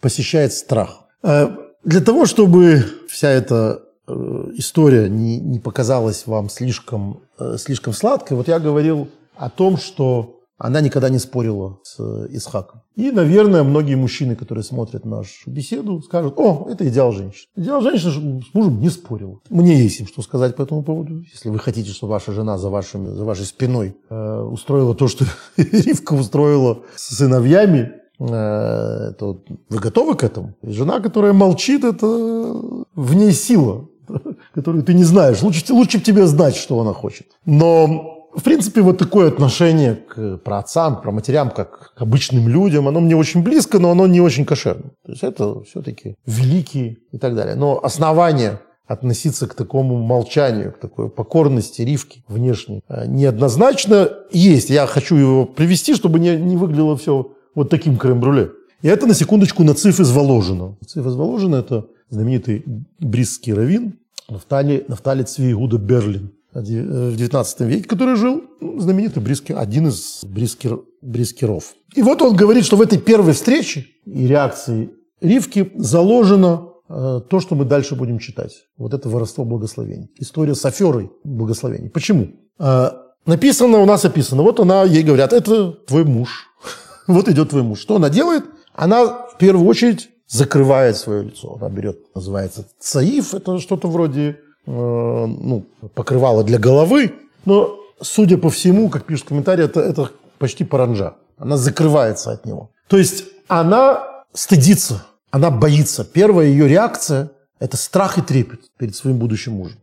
[0.01, 1.05] посещает страх.
[1.23, 1.49] Э,
[1.83, 4.13] для того, чтобы вся эта э,
[4.55, 10.36] история не, не показалась вам слишком, э, слишком сладкой, вот я говорил о том, что
[10.57, 11.99] она никогда не спорила с
[12.29, 12.81] Исхаком.
[12.95, 17.47] И, наверное, многие мужчины, которые смотрят нашу беседу, скажут, о, это идеал женщины.
[17.55, 19.41] Идеал женщины с мужем не спорил.
[19.49, 21.21] Мне есть им что сказать по этому поводу.
[21.31, 25.25] Если вы хотите, чтобы ваша жена за, вашими, за вашей спиной э, устроила то, что
[25.57, 30.55] Ривка устроила с сыновьями, э, то вы готовы к этому?
[30.63, 33.87] Жена, которая молчит, это в ней сила,
[34.55, 35.43] которую ты не знаешь.
[35.43, 37.27] Лучше, лучше тебе знать, что она хочет.
[37.45, 42.99] Но в принципе, вот такое отношение к праотцам, к праматерям, как к обычным людям, оно
[42.99, 44.91] мне очень близко, но оно не очень кошерно.
[45.03, 47.55] То есть это все-таки великие и так далее.
[47.55, 54.69] Но основание относиться к такому молчанию, к такой покорности Ривки внешней э, неоднозначно есть.
[54.69, 58.51] Я хочу его привести, чтобы не, не выглядело все вот таким крем-брюле.
[58.83, 60.77] И это, на секундочку, нациф из Воложина.
[60.79, 62.63] Нациф из Воложина– это знаменитый
[62.99, 63.97] брисский раввин
[64.29, 66.31] Нафтали, Нафтали Цвиигуда Берлин
[66.61, 71.73] в XIX веке, который жил, ну, знаменитый брискер, один из брискер, брискеров.
[71.95, 74.89] И вот он говорит, что в этой первой встрече и реакции
[75.21, 78.65] Ривки заложено э, то, что мы дальше будем читать.
[78.77, 80.09] Вот это воровство благословений.
[80.17, 81.89] История с аферой благословений.
[81.89, 82.29] Почему?
[82.59, 82.89] Э,
[83.25, 86.47] написано, у нас описано, вот она, ей говорят, это твой муж.
[87.07, 87.79] вот идет твой муж.
[87.79, 88.45] Что она делает?
[88.73, 91.57] Она в первую очередь закрывает свое лицо.
[91.59, 95.65] Она берет, называется цаиф, это что-то вроде Э, ну,
[95.95, 97.13] покрывало для головы,
[97.45, 101.15] но, судя по всему, как пишут комментарии, это, это почти паранжа.
[101.37, 102.69] Она закрывается от него.
[102.87, 106.03] То есть она стыдится, она боится.
[106.03, 109.77] Первая ее реакция– это страх и трепет перед своим будущим мужем.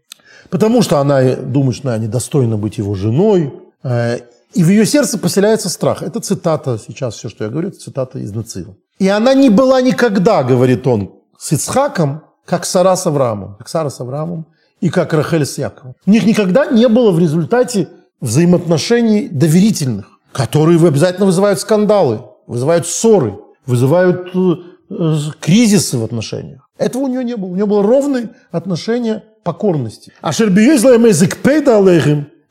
[0.51, 4.19] Потому что она думает, что она недостойна быть его женой, э,
[4.53, 6.03] и в ее сердце поселяется страх.
[6.03, 8.77] Это цитата, сейчас все, что я говорю, это цитата из Нацила.
[8.99, 13.57] И она не была никогда, говорит он, с Ицхаком, как Сара с Авраамом.
[13.57, 14.47] Как Сара с Авраамом
[14.85, 15.95] и как Рахель с Яковом.
[16.05, 17.89] У них никогда не было в результате
[18.21, 24.55] взаимоотношений доверительных, которые обязательно вызывают скандалы, вызывают ссоры, вызывают э,
[24.91, 26.69] э, кризисы в отношениях.
[26.77, 27.49] Этого у нее не было.
[27.49, 30.13] У нее было ровное отношение покорности.
[30.21, 30.33] А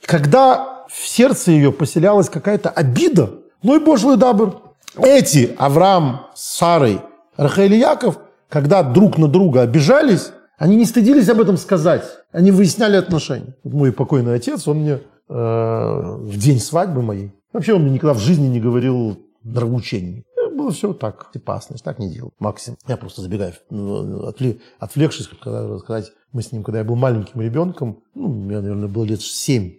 [0.07, 3.29] когда в сердце ее поселялась какая-то обида,
[3.61, 4.59] лой божий дабр,
[4.97, 6.99] эти, Авраам с Сарой,
[7.37, 8.17] Рахель и Яков,
[8.49, 10.31] когда друг на друга обижались,
[10.63, 12.05] они не стыдились об этом сказать.
[12.31, 13.53] Они выясняли отношения.
[13.65, 18.13] Вот мой покойный отец, он мне э, в день свадьбы моей, вообще он мне никогда
[18.13, 20.23] в жизни не говорил нравоучений.
[20.55, 22.31] Было все так, опасность, так не делал.
[22.39, 22.77] Максим.
[22.87, 27.41] Я просто забегаю, ну, отвлек, отвлекшись, когда рассказать, мы с ним, когда я был маленьким
[27.41, 29.73] ребенком, ну, мне, наверное, было лет 7-6,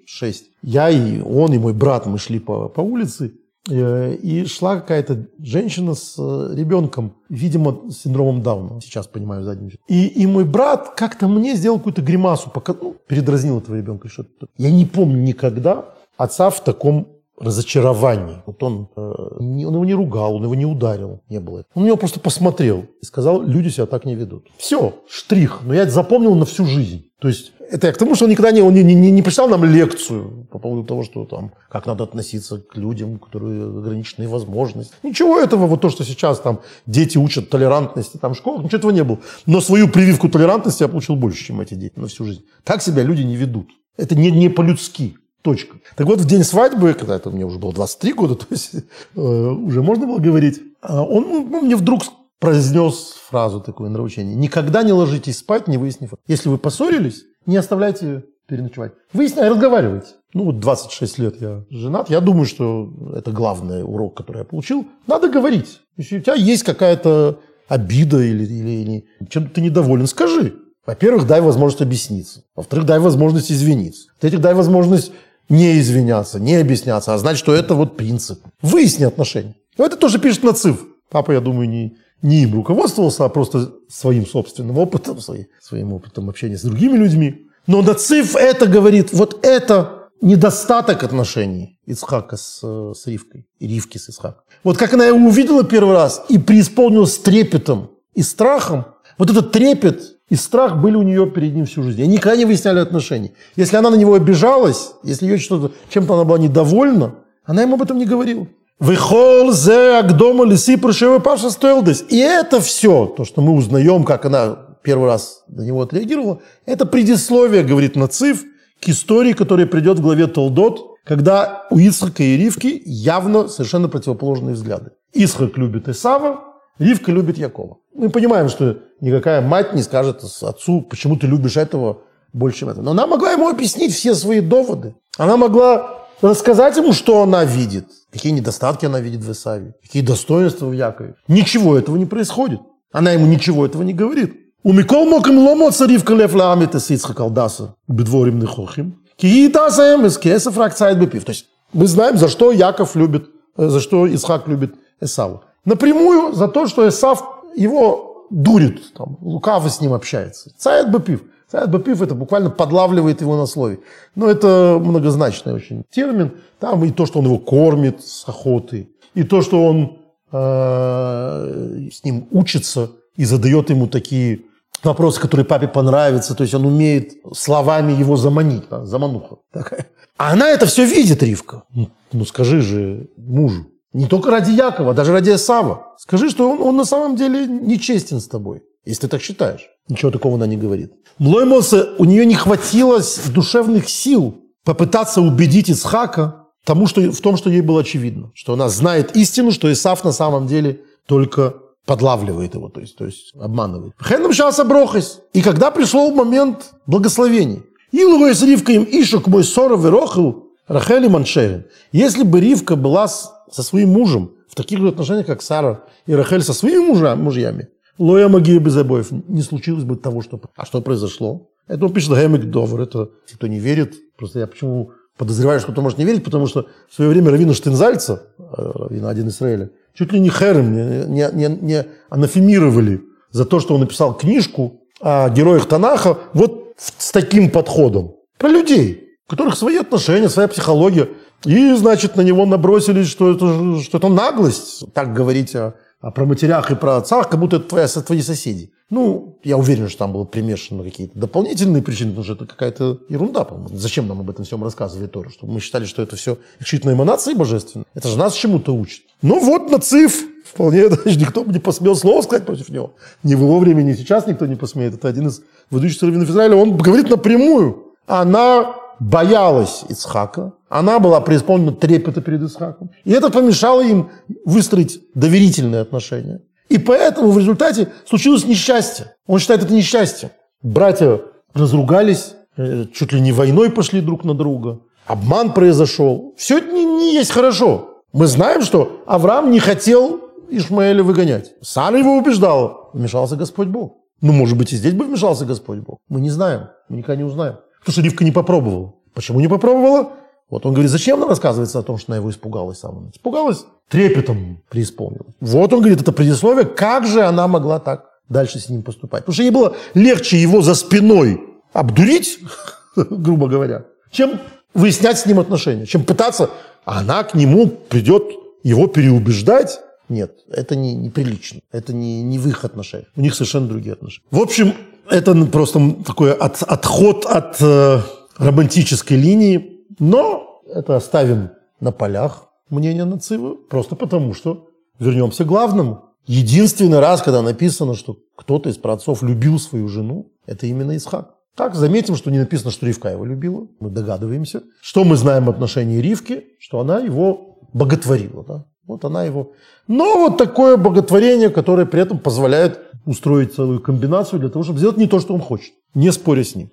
[0.60, 5.26] я и он, и мой брат, мы шли по, по улице, Э, и шла какая-то
[5.38, 10.94] женщина с э, ребенком, видимо, с синдромом Дауна, сейчас понимаю задним И, и мой брат
[10.96, 14.08] как-то мне сделал какую-то гримасу, пока, ну, передразнил этого ребенка.
[14.08, 14.48] Что-то.
[14.58, 17.08] Я не помню никогда отца в таком
[17.38, 18.42] разочаровании.
[18.46, 21.64] Вот он, э, он его не ругал, он его не ударил, не было.
[21.74, 24.46] Он на него просто посмотрел и сказал, люди себя так не ведут.
[24.56, 25.60] Все, штрих.
[25.64, 27.06] Но я это запомнил на всю жизнь.
[27.20, 29.48] То есть это я к тому, что он никогда не, он не, не, не прочитал
[29.48, 34.28] нам лекцию по поводу того, что там, как надо относиться к людям, у которых ограниченные
[34.28, 34.94] возможности.
[35.02, 38.90] Ничего этого, вот то, что сейчас там дети учат толерантности, там в школах, ничего этого
[38.90, 39.18] не было.
[39.46, 42.44] Но свою прививку толерантности я получил больше, чем эти дети на всю жизнь.
[42.62, 43.70] Так себя люди не ведут.
[43.96, 45.16] Это не, не по-людски.
[45.44, 45.76] Точка.
[45.94, 48.76] Так вот, в день свадьбы, когда это мне уже было 23 года, то есть
[49.14, 52.02] э, уже можно было говорить, а он ну, мне вдруг
[52.40, 54.34] произнес фразу такое нравоучение.
[54.34, 56.14] Никогда не ложитесь спать, не выяснив.
[56.26, 58.92] Если вы поссорились, не оставляйте переночевать.
[59.12, 60.08] Выясняй, разговаривайте.
[60.32, 62.08] Ну, вот 26 лет я женат.
[62.08, 64.86] Я думаю, что это главный урок, который я получил.
[65.06, 65.80] Надо говорить.
[65.98, 67.38] Если у тебя есть какая-то
[67.68, 70.54] обида или, или, или чем-то ты недоволен, скажи.
[70.86, 72.44] Во-первых, дай возможность объясниться.
[72.56, 74.08] Во-вторых, дай возможность извиниться.
[74.16, 75.12] В-третьих, дай возможность
[75.48, 78.40] не извиняться, не объясняться, а знать, что это вот принцип.
[78.62, 79.54] Выясни отношения.
[79.76, 80.84] Это тоже пишет Нацив.
[81.10, 85.18] Папа, я думаю, не, не им руководствовался, а просто своим собственным опытом,
[85.60, 87.46] своим опытом общения с другими людьми.
[87.66, 94.08] Но Нациф это говорит, вот это недостаток отношений Ицхака с, с Ривкой, и Ривки с
[94.08, 94.42] Ицхаком.
[94.62, 98.86] Вот как она его увидела первый раз и преисполнилась трепетом и страхом,
[99.18, 102.02] вот этот трепет и страх были у нее перед ним всю жизнь.
[102.02, 103.32] Они никогда не выясняли отношений.
[103.56, 107.82] Если она на него обижалась, если ее что-то, чем-то она была недовольна, она ему об
[107.82, 108.46] этом не говорила.
[108.78, 112.04] Выхол зе агдома лиси паршивый паша стоилдес.
[112.08, 116.86] И это все, то, что мы узнаем, как она первый раз на него отреагировала, это
[116.86, 118.42] предисловие, говорит Нацив,
[118.80, 124.54] к истории, которая придет в главе Толдот, когда у Исхака и Ривки явно совершенно противоположные
[124.54, 124.90] взгляды.
[125.12, 127.76] Исхак любит Исава, Ривка любит Якова.
[127.94, 131.98] Мы понимаем, что никакая мать не скажет отцу, почему ты любишь этого
[132.32, 132.82] больше, чем это.
[132.82, 134.94] Но она могла ему объяснить все свои доводы.
[135.16, 140.66] Она могла рассказать ему, что она видит, какие недостатки она видит в Исаве, какие достоинства
[140.66, 141.14] в Якове.
[141.28, 142.60] Ничего этого не происходит.
[142.92, 144.34] Она ему ничего этого не говорит.
[144.62, 149.02] У Микол моким ломо царив калев ламит Исицха колдаса бедворим нехохим.
[149.16, 151.24] Ки дасаем из кесов ракцайт бепив.
[151.24, 155.42] То есть мы знаем, за что Яков любит, э, за что Исхак любит Исаву.
[155.64, 157.24] Напрямую за то, что Исав
[157.56, 160.50] его дурит, там, лукаво с ним общается.
[160.58, 161.22] Цайт бепив.
[161.50, 163.78] Цайт бепив это буквально подлавливает его на слове.
[164.14, 166.32] Но это многозначный очень термин.
[166.58, 169.98] Там и то, что он его кормит с охоты, и то, что он
[170.32, 174.40] э, с ним учится и задает ему такие
[174.82, 176.34] вопросы, которые папе понравятся.
[176.34, 178.64] То есть он умеет словами его заманить.
[178.70, 179.86] Замануха такая.
[180.16, 181.62] А она это все видит, Ривка.
[181.74, 183.66] Ну, ну скажи же мужу.
[183.94, 185.94] Не только ради Якова, даже ради Сава.
[185.98, 189.70] Скажи, что он, он на самом деле нечестен с тобой, если ты так считаешь.
[189.88, 190.92] Ничего такого она не говорит.
[191.18, 193.00] Млоймоса, у нее не хватило
[193.32, 194.34] душевных сил
[194.64, 198.32] попытаться убедить Исхака тому, что, в том, что ей было очевидно.
[198.34, 201.54] Что она знает истину, что Исав на самом деле только
[201.86, 203.92] подлавливает его, то есть, то есть обманывает.
[204.02, 205.20] Хеном сейчас оброхась.
[205.34, 211.08] И когда пришел момент благословений, Илугой с Ривкой им Ишок мой ссоров и рохил Рахели
[211.08, 211.66] Маншерин.
[211.92, 216.14] Если бы Ривка была с, со своим мужем в таких же отношениях, как Сара и
[216.14, 217.68] Рахель со своими мужа, мужьями,
[217.98, 220.40] Лоя магия без обоев, не случилось бы того, что...
[220.56, 221.48] А что произошло?
[221.68, 223.94] Это он пишет Гэмик Довер, это кто не верит.
[224.16, 227.54] Просто я почему подозреваю, что кто может не верить, потому что в свое время Равина
[227.54, 230.72] Штензальца, э, Равина один Израиля, чуть ли не Херем,
[231.12, 237.12] не, не, не анафемировали за то, что он написал книжку о героях Танаха вот с
[237.12, 238.16] таким подходом.
[238.38, 241.08] Про людей, у которых свои отношения, своя психология.
[241.44, 246.24] И, значит, на него набросились, что это, что это наглость, так говорить о, о про
[246.24, 248.70] матерях и про отцах, как будто это твоя, твои соседи.
[248.90, 253.44] Ну, я уверен, что там было примешано какие-то дополнительные причины, потому что это какая-то ерунда,
[253.44, 253.76] по-моему.
[253.76, 255.30] Зачем нам об этом всем рассказывали тоже?
[255.30, 257.86] Чтобы мы считали, что это все исключительно эманации божественные.
[257.94, 259.02] Это же нас чему-то учит.
[259.22, 260.14] Ну вот, нацив,
[260.44, 262.94] вполне даже никто бы не посмел слова сказать против него.
[263.22, 264.94] Ни в его времени, ни сейчас никто не посмеет.
[264.94, 266.56] Это один из выдающихся раввинов Израиля.
[266.56, 267.94] Он говорит напрямую.
[268.06, 272.90] Она боялась Ицхака, она была преисполнена трепета перед Исхаком.
[273.04, 274.10] И это помешало им
[274.44, 276.40] выстроить доверительные отношения.
[276.68, 279.14] И поэтому в результате случилось несчастье.
[279.26, 280.32] Он считает это несчастье.
[280.62, 281.20] Братья
[281.52, 284.80] разругались, э, чуть ли не войной пошли друг на друга.
[285.06, 286.34] Обман произошел.
[286.36, 288.02] Все это не, не есть хорошо.
[288.12, 290.20] Мы знаем, что Авраам не хотел
[290.50, 291.52] Ишмаэля выгонять.
[291.60, 292.90] Сара его убеждала.
[292.92, 293.98] Вмешался Господь Бог.
[294.20, 295.98] Ну, может быть, и здесь бы вмешался Господь Бог.
[296.08, 296.68] Мы не знаем.
[296.88, 297.56] Мы никогда не узнаем.
[297.84, 298.94] Потому что Ривка не попробовала.
[299.12, 300.12] Почему не попробовала?
[300.50, 303.10] Вот он говорит, зачем она рассказывается о том, что она его испугалась сама?
[303.12, 305.34] Испугалась, трепетом преисполнилась.
[305.40, 309.22] Вот он говорит, это предисловие, как же она могла так дальше с ним поступать?
[309.22, 312.38] Потому что ей было легче его за спиной обдурить,
[312.96, 314.40] грубо говоря, чем
[314.74, 316.50] выяснять с ним отношения, чем пытаться,
[316.84, 318.24] а она к нему придет
[318.62, 319.80] его переубеждать.
[320.08, 323.08] Нет, это не, неприлично, это не, не в их отношениях.
[323.16, 324.26] У них совершенно другие отношения.
[324.30, 324.74] В общем,
[325.10, 328.00] это просто такой от, отход от э,
[328.38, 331.50] романтической линии, но это оставим
[331.80, 336.04] на полях мнения Нацива, просто потому что вернемся к главному.
[336.26, 341.34] Единственный раз, когда написано, что кто-то из праотцов любил свою жену, это именно Исхак.
[341.54, 343.68] Так, заметим, что не написано, что Ривка его любила.
[343.78, 344.62] Мы догадываемся.
[344.80, 346.46] Что мы знаем в отношении Ривки?
[346.58, 348.44] Что она его боготворила.
[348.44, 348.66] Да?
[348.86, 349.52] Вот она его...
[349.88, 354.96] Но вот такое боготворение, которое при этом позволяет устроить целую комбинацию для того, чтобы сделать
[354.96, 356.70] не то, что он хочет, не споря с ним.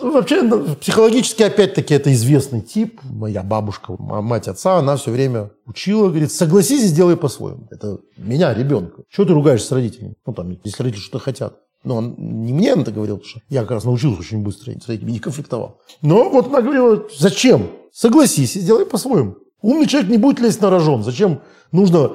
[0.00, 3.00] Вообще, ну, психологически, опять-таки, это известный тип.
[3.02, 7.68] Моя бабушка, мать отца, она все время учила, говорит, согласись и сделай по-своему.
[7.70, 9.02] Это меня, ребенка.
[9.10, 10.14] Чего ты ругаешься с родителями?
[10.24, 11.58] Ну, там, если родители что-то хотят.
[11.82, 14.86] Но он не мне это говорил, потому что я как раз научился очень быстро с
[14.86, 15.80] родителями, не конфликтовал.
[16.02, 17.70] Но вот она говорила, зачем?
[17.92, 19.36] Согласись и сделай по-своему.
[19.62, 21.02] Умный человек не будет лезть на рожон.
[21.02, 21.40] Зачем
[21.72, 22.12] нужно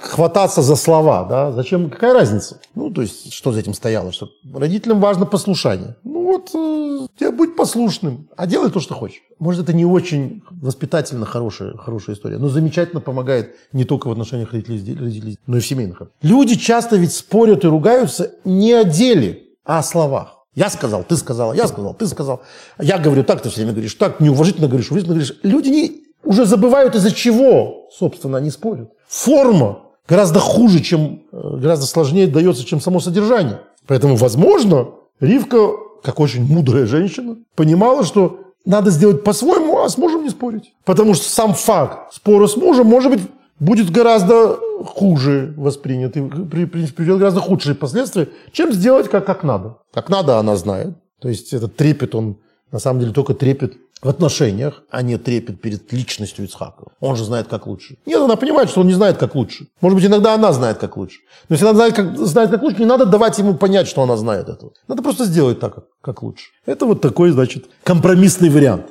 [0.00, 1.52] хвататься за слова, да?
[1.52, 1.90] Зачем?
[1.90, 2.60] Какая разница?
[2.74, 4.12] Ну, то есть, что за этим стояло?
[4.12, 5.96] Что родителям важно послушание.
[6.04, 9.22] Ну, вот, э, тебе будь послушным, а делай то, что хочешь.
[9.38, 14.52] Может, это не очень воспитательно хорошая, хорошая история, но замечательно помогает не только в отношениях
[14.52, 16.02] родителей, родителей, но и в семейных.
[16.22, 20.36] Люди часто ведь спорят и ругаются не о деле, а о словах.
[20.54, 22.40] Я сказал, ты сказала, я сказал, ты сказал.
[22.80, 25.38] Я говорю так, ты все время говоришь так, неуважительно говоришь, уважительно говоришь.
[25.42, 28.90] Люди не, уже забывают, из-за чего, собственно, они спорят.
[29.08, 33.60] Форма гораздо хуже, чем, э, гораздо сложнее дается, чем само содержание.
[33.86, 34.88] Поэтому, возможно,
[35.20, 35.70] Ривка,
[36.02, 40.74] как очень мудрая женщина, понимала, что надо сделать по-своему, а с мужем не спорить.
[40.84, 43.22] Потому что сам факт спора с мужем, может быть,
[43.58, 49.78] будет гораздо хуже воспринят и приведет гораздо худшие последствия, чем сделать как, как надо.
[49.94, 50.96] Как надо, она знает.
[51.20, 52.38] То есть этот трепет, он
[52.72, 56.84] на самом деле только трепет в отношениях, а не трепет перед личностью Ицхака.
[57.00, 57.96] Он же знает, как лучше.
[58.06, 59.68] Нет, она понимает, что он не знает, как лучше.
[59.80, 61.20] Может быть, иногда она знает, как лучше.
[61.48, 64.16] Но если она знает, как, знает, как лучше, не надо давать ему понять, что она
[64.16, 64.68] знает это.
[64.86, 66.50] Надо просто сделать так, как, как лучше.
[66.66, 68.86] Это вот такой, значит, компромиссный вариант.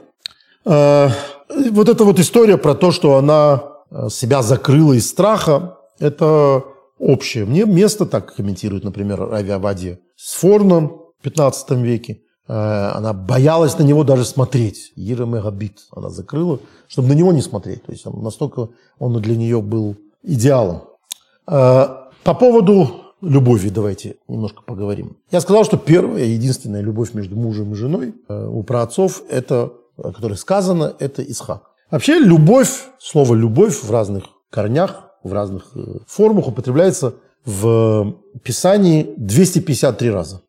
[0.65, 1.11] А,
[1.71, 6.63] вот эта вот история про то, что она а, себя закрыла из страха, это
[6.97, 7.45] общее.
[7.45, 12.21] Мне место так комментирует, например, Рави Авадия с Форном в 15 веке.
[12.47, 14.91] Э, она боялась на него даже смотреть.
[14.95, 17.83] Ира Мегабит она закрыла, чтобы на него не смотреть.
[17.83, 18.69] То есть он, настолько
[18.99, 20.83] он для нее был идеалом.
[21.47, 21.87] Э,
[22.23, 25.17] по поводу любови давайте немножко поговорим.
[25.31, 30.11] Я сказал, что первая, единственная любовь между мужем и женой э, у праотцов, это, о
[30.11, 31.71] которой сказано, это Исхак.
[31.89, 35.71] Вообще любовь, слово любовь в разных корнях, в разных
[36.07, 37.15] формах употребляется
[37.45, 40.41] в Писании 253 раза.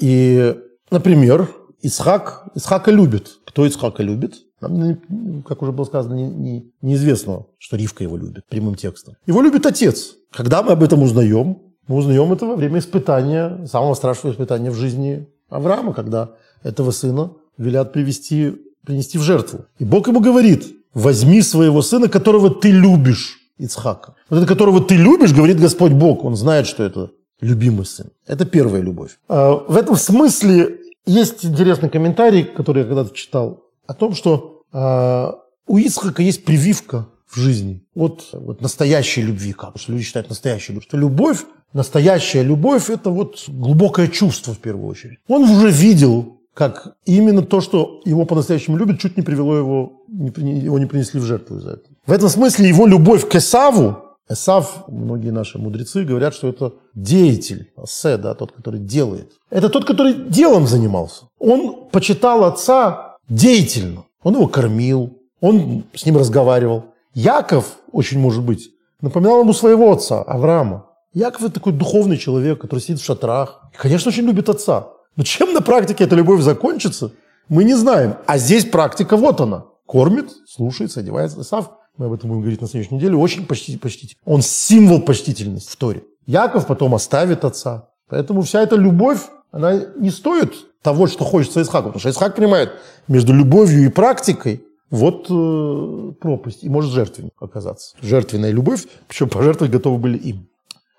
[0.00, 0.56] И
[0.90, 1.48] Например,
[1.82, 3.38] Исхак, Исхака любит.
[3.46, 4.34] Кто Исхака любит?
[4.60, 9.14] Нам, как уже было сказано, не, не, неизвестно, что Ривка его любит прямым текстом.
[9.26, 10.14] Его любит отец.
[10.32, 11.58] Когда мы об этом узнаем?
[11.88, 16.30] Мы узнаем это во время испытания, самого страшного испытания в жизни Авраама, когда
[16.62, 19.66] этого сына велят привести, принести в жертву.
[19.78, 20.64] И Бог ему говорит,
[20.94, 24.14] возьми своего сына, которого ты любишь, Ицхака.
[24.28, 26.24] Вот это, которого ты любишь, говорит Господь Бог.
[26.24, 27.10] Он знает, что это
[27.40, 28.10] любимый сын.
[28.26, 29.18] Это первая любовь.
[29.28, 35.38] А, в этом смысле есть интересный комментарий, который я когда-то читал, о том, что а,
[35.66, 40.72] у Исхака есть прививка в жизни от вот настоящей любви, как что люди считают настоящей
[40.72, 45.18] любовью, что любовь, настоящая любовь– это вот глубокое чувство в первую очередь.
[45.28, 50.78] Он уже видел, как именно то, что его по-настоящему любит, чуть не привело его, его
[50.78, 51.94] не принесли в жертву из-за этого.
[52.06, 57.70] В этом смысле его любовь к Эсаву Эсав, многие наши мудрецы говорят, что это деятель,
[57.76, 59.32] асе, да, тот, который делает.
[59.50, 61.26] Это тот, который делом занимался.
[61.38, 64.04] Он почитал отца деятельно.
[64.22, 66.86] Он его кормил, он с ним разговаривал.
[67.14, 68.70] Яков, очень может быть,
[69.00, 70.86] напоминал ему своего отца, Авраама.
[71.12, 73.60] Яков– это такой духовный человек, который сидит в шатрах.
[73.72, 74.88] И, конечно, очень любит отца.
[75.14, 77.12] Но чем на практике эта любовь закончится,
[77.48, 78.16] мы не знаем.
[78.26, 79.64] А здесь практика вот она.
[79.86, 81.40] Кормит, слушается, одевается.
[81.40, 84.20] Исав мы об этом будем говорить на следующей неделе, очень почти, почтительный.
[84.24, 86.04] Он символ почтительности в Торе.
[86.26, 87.88] Яков потом оставит отца.
[88.08, 89.20] Поэтому вся эта любовь,
[89.50, 91.88] она не стоит того, что хочется Исхаку.
[91.88, 92.72] Потому что Исхак понимает,
[93.08, 96.62] между любовью и практикой вот э, пропасть.
[96.62, 97.96] И может жертвенник оказаться.
[98.00, 100.48] Жертвенная любовь, причем пожертвовать готовы были им.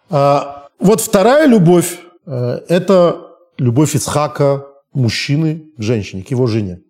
[0.10, 3.28] А, вот вторая любовь э,– это
[3.58, 6.82] любовь Исхака, мужчины к женщине, к его жене.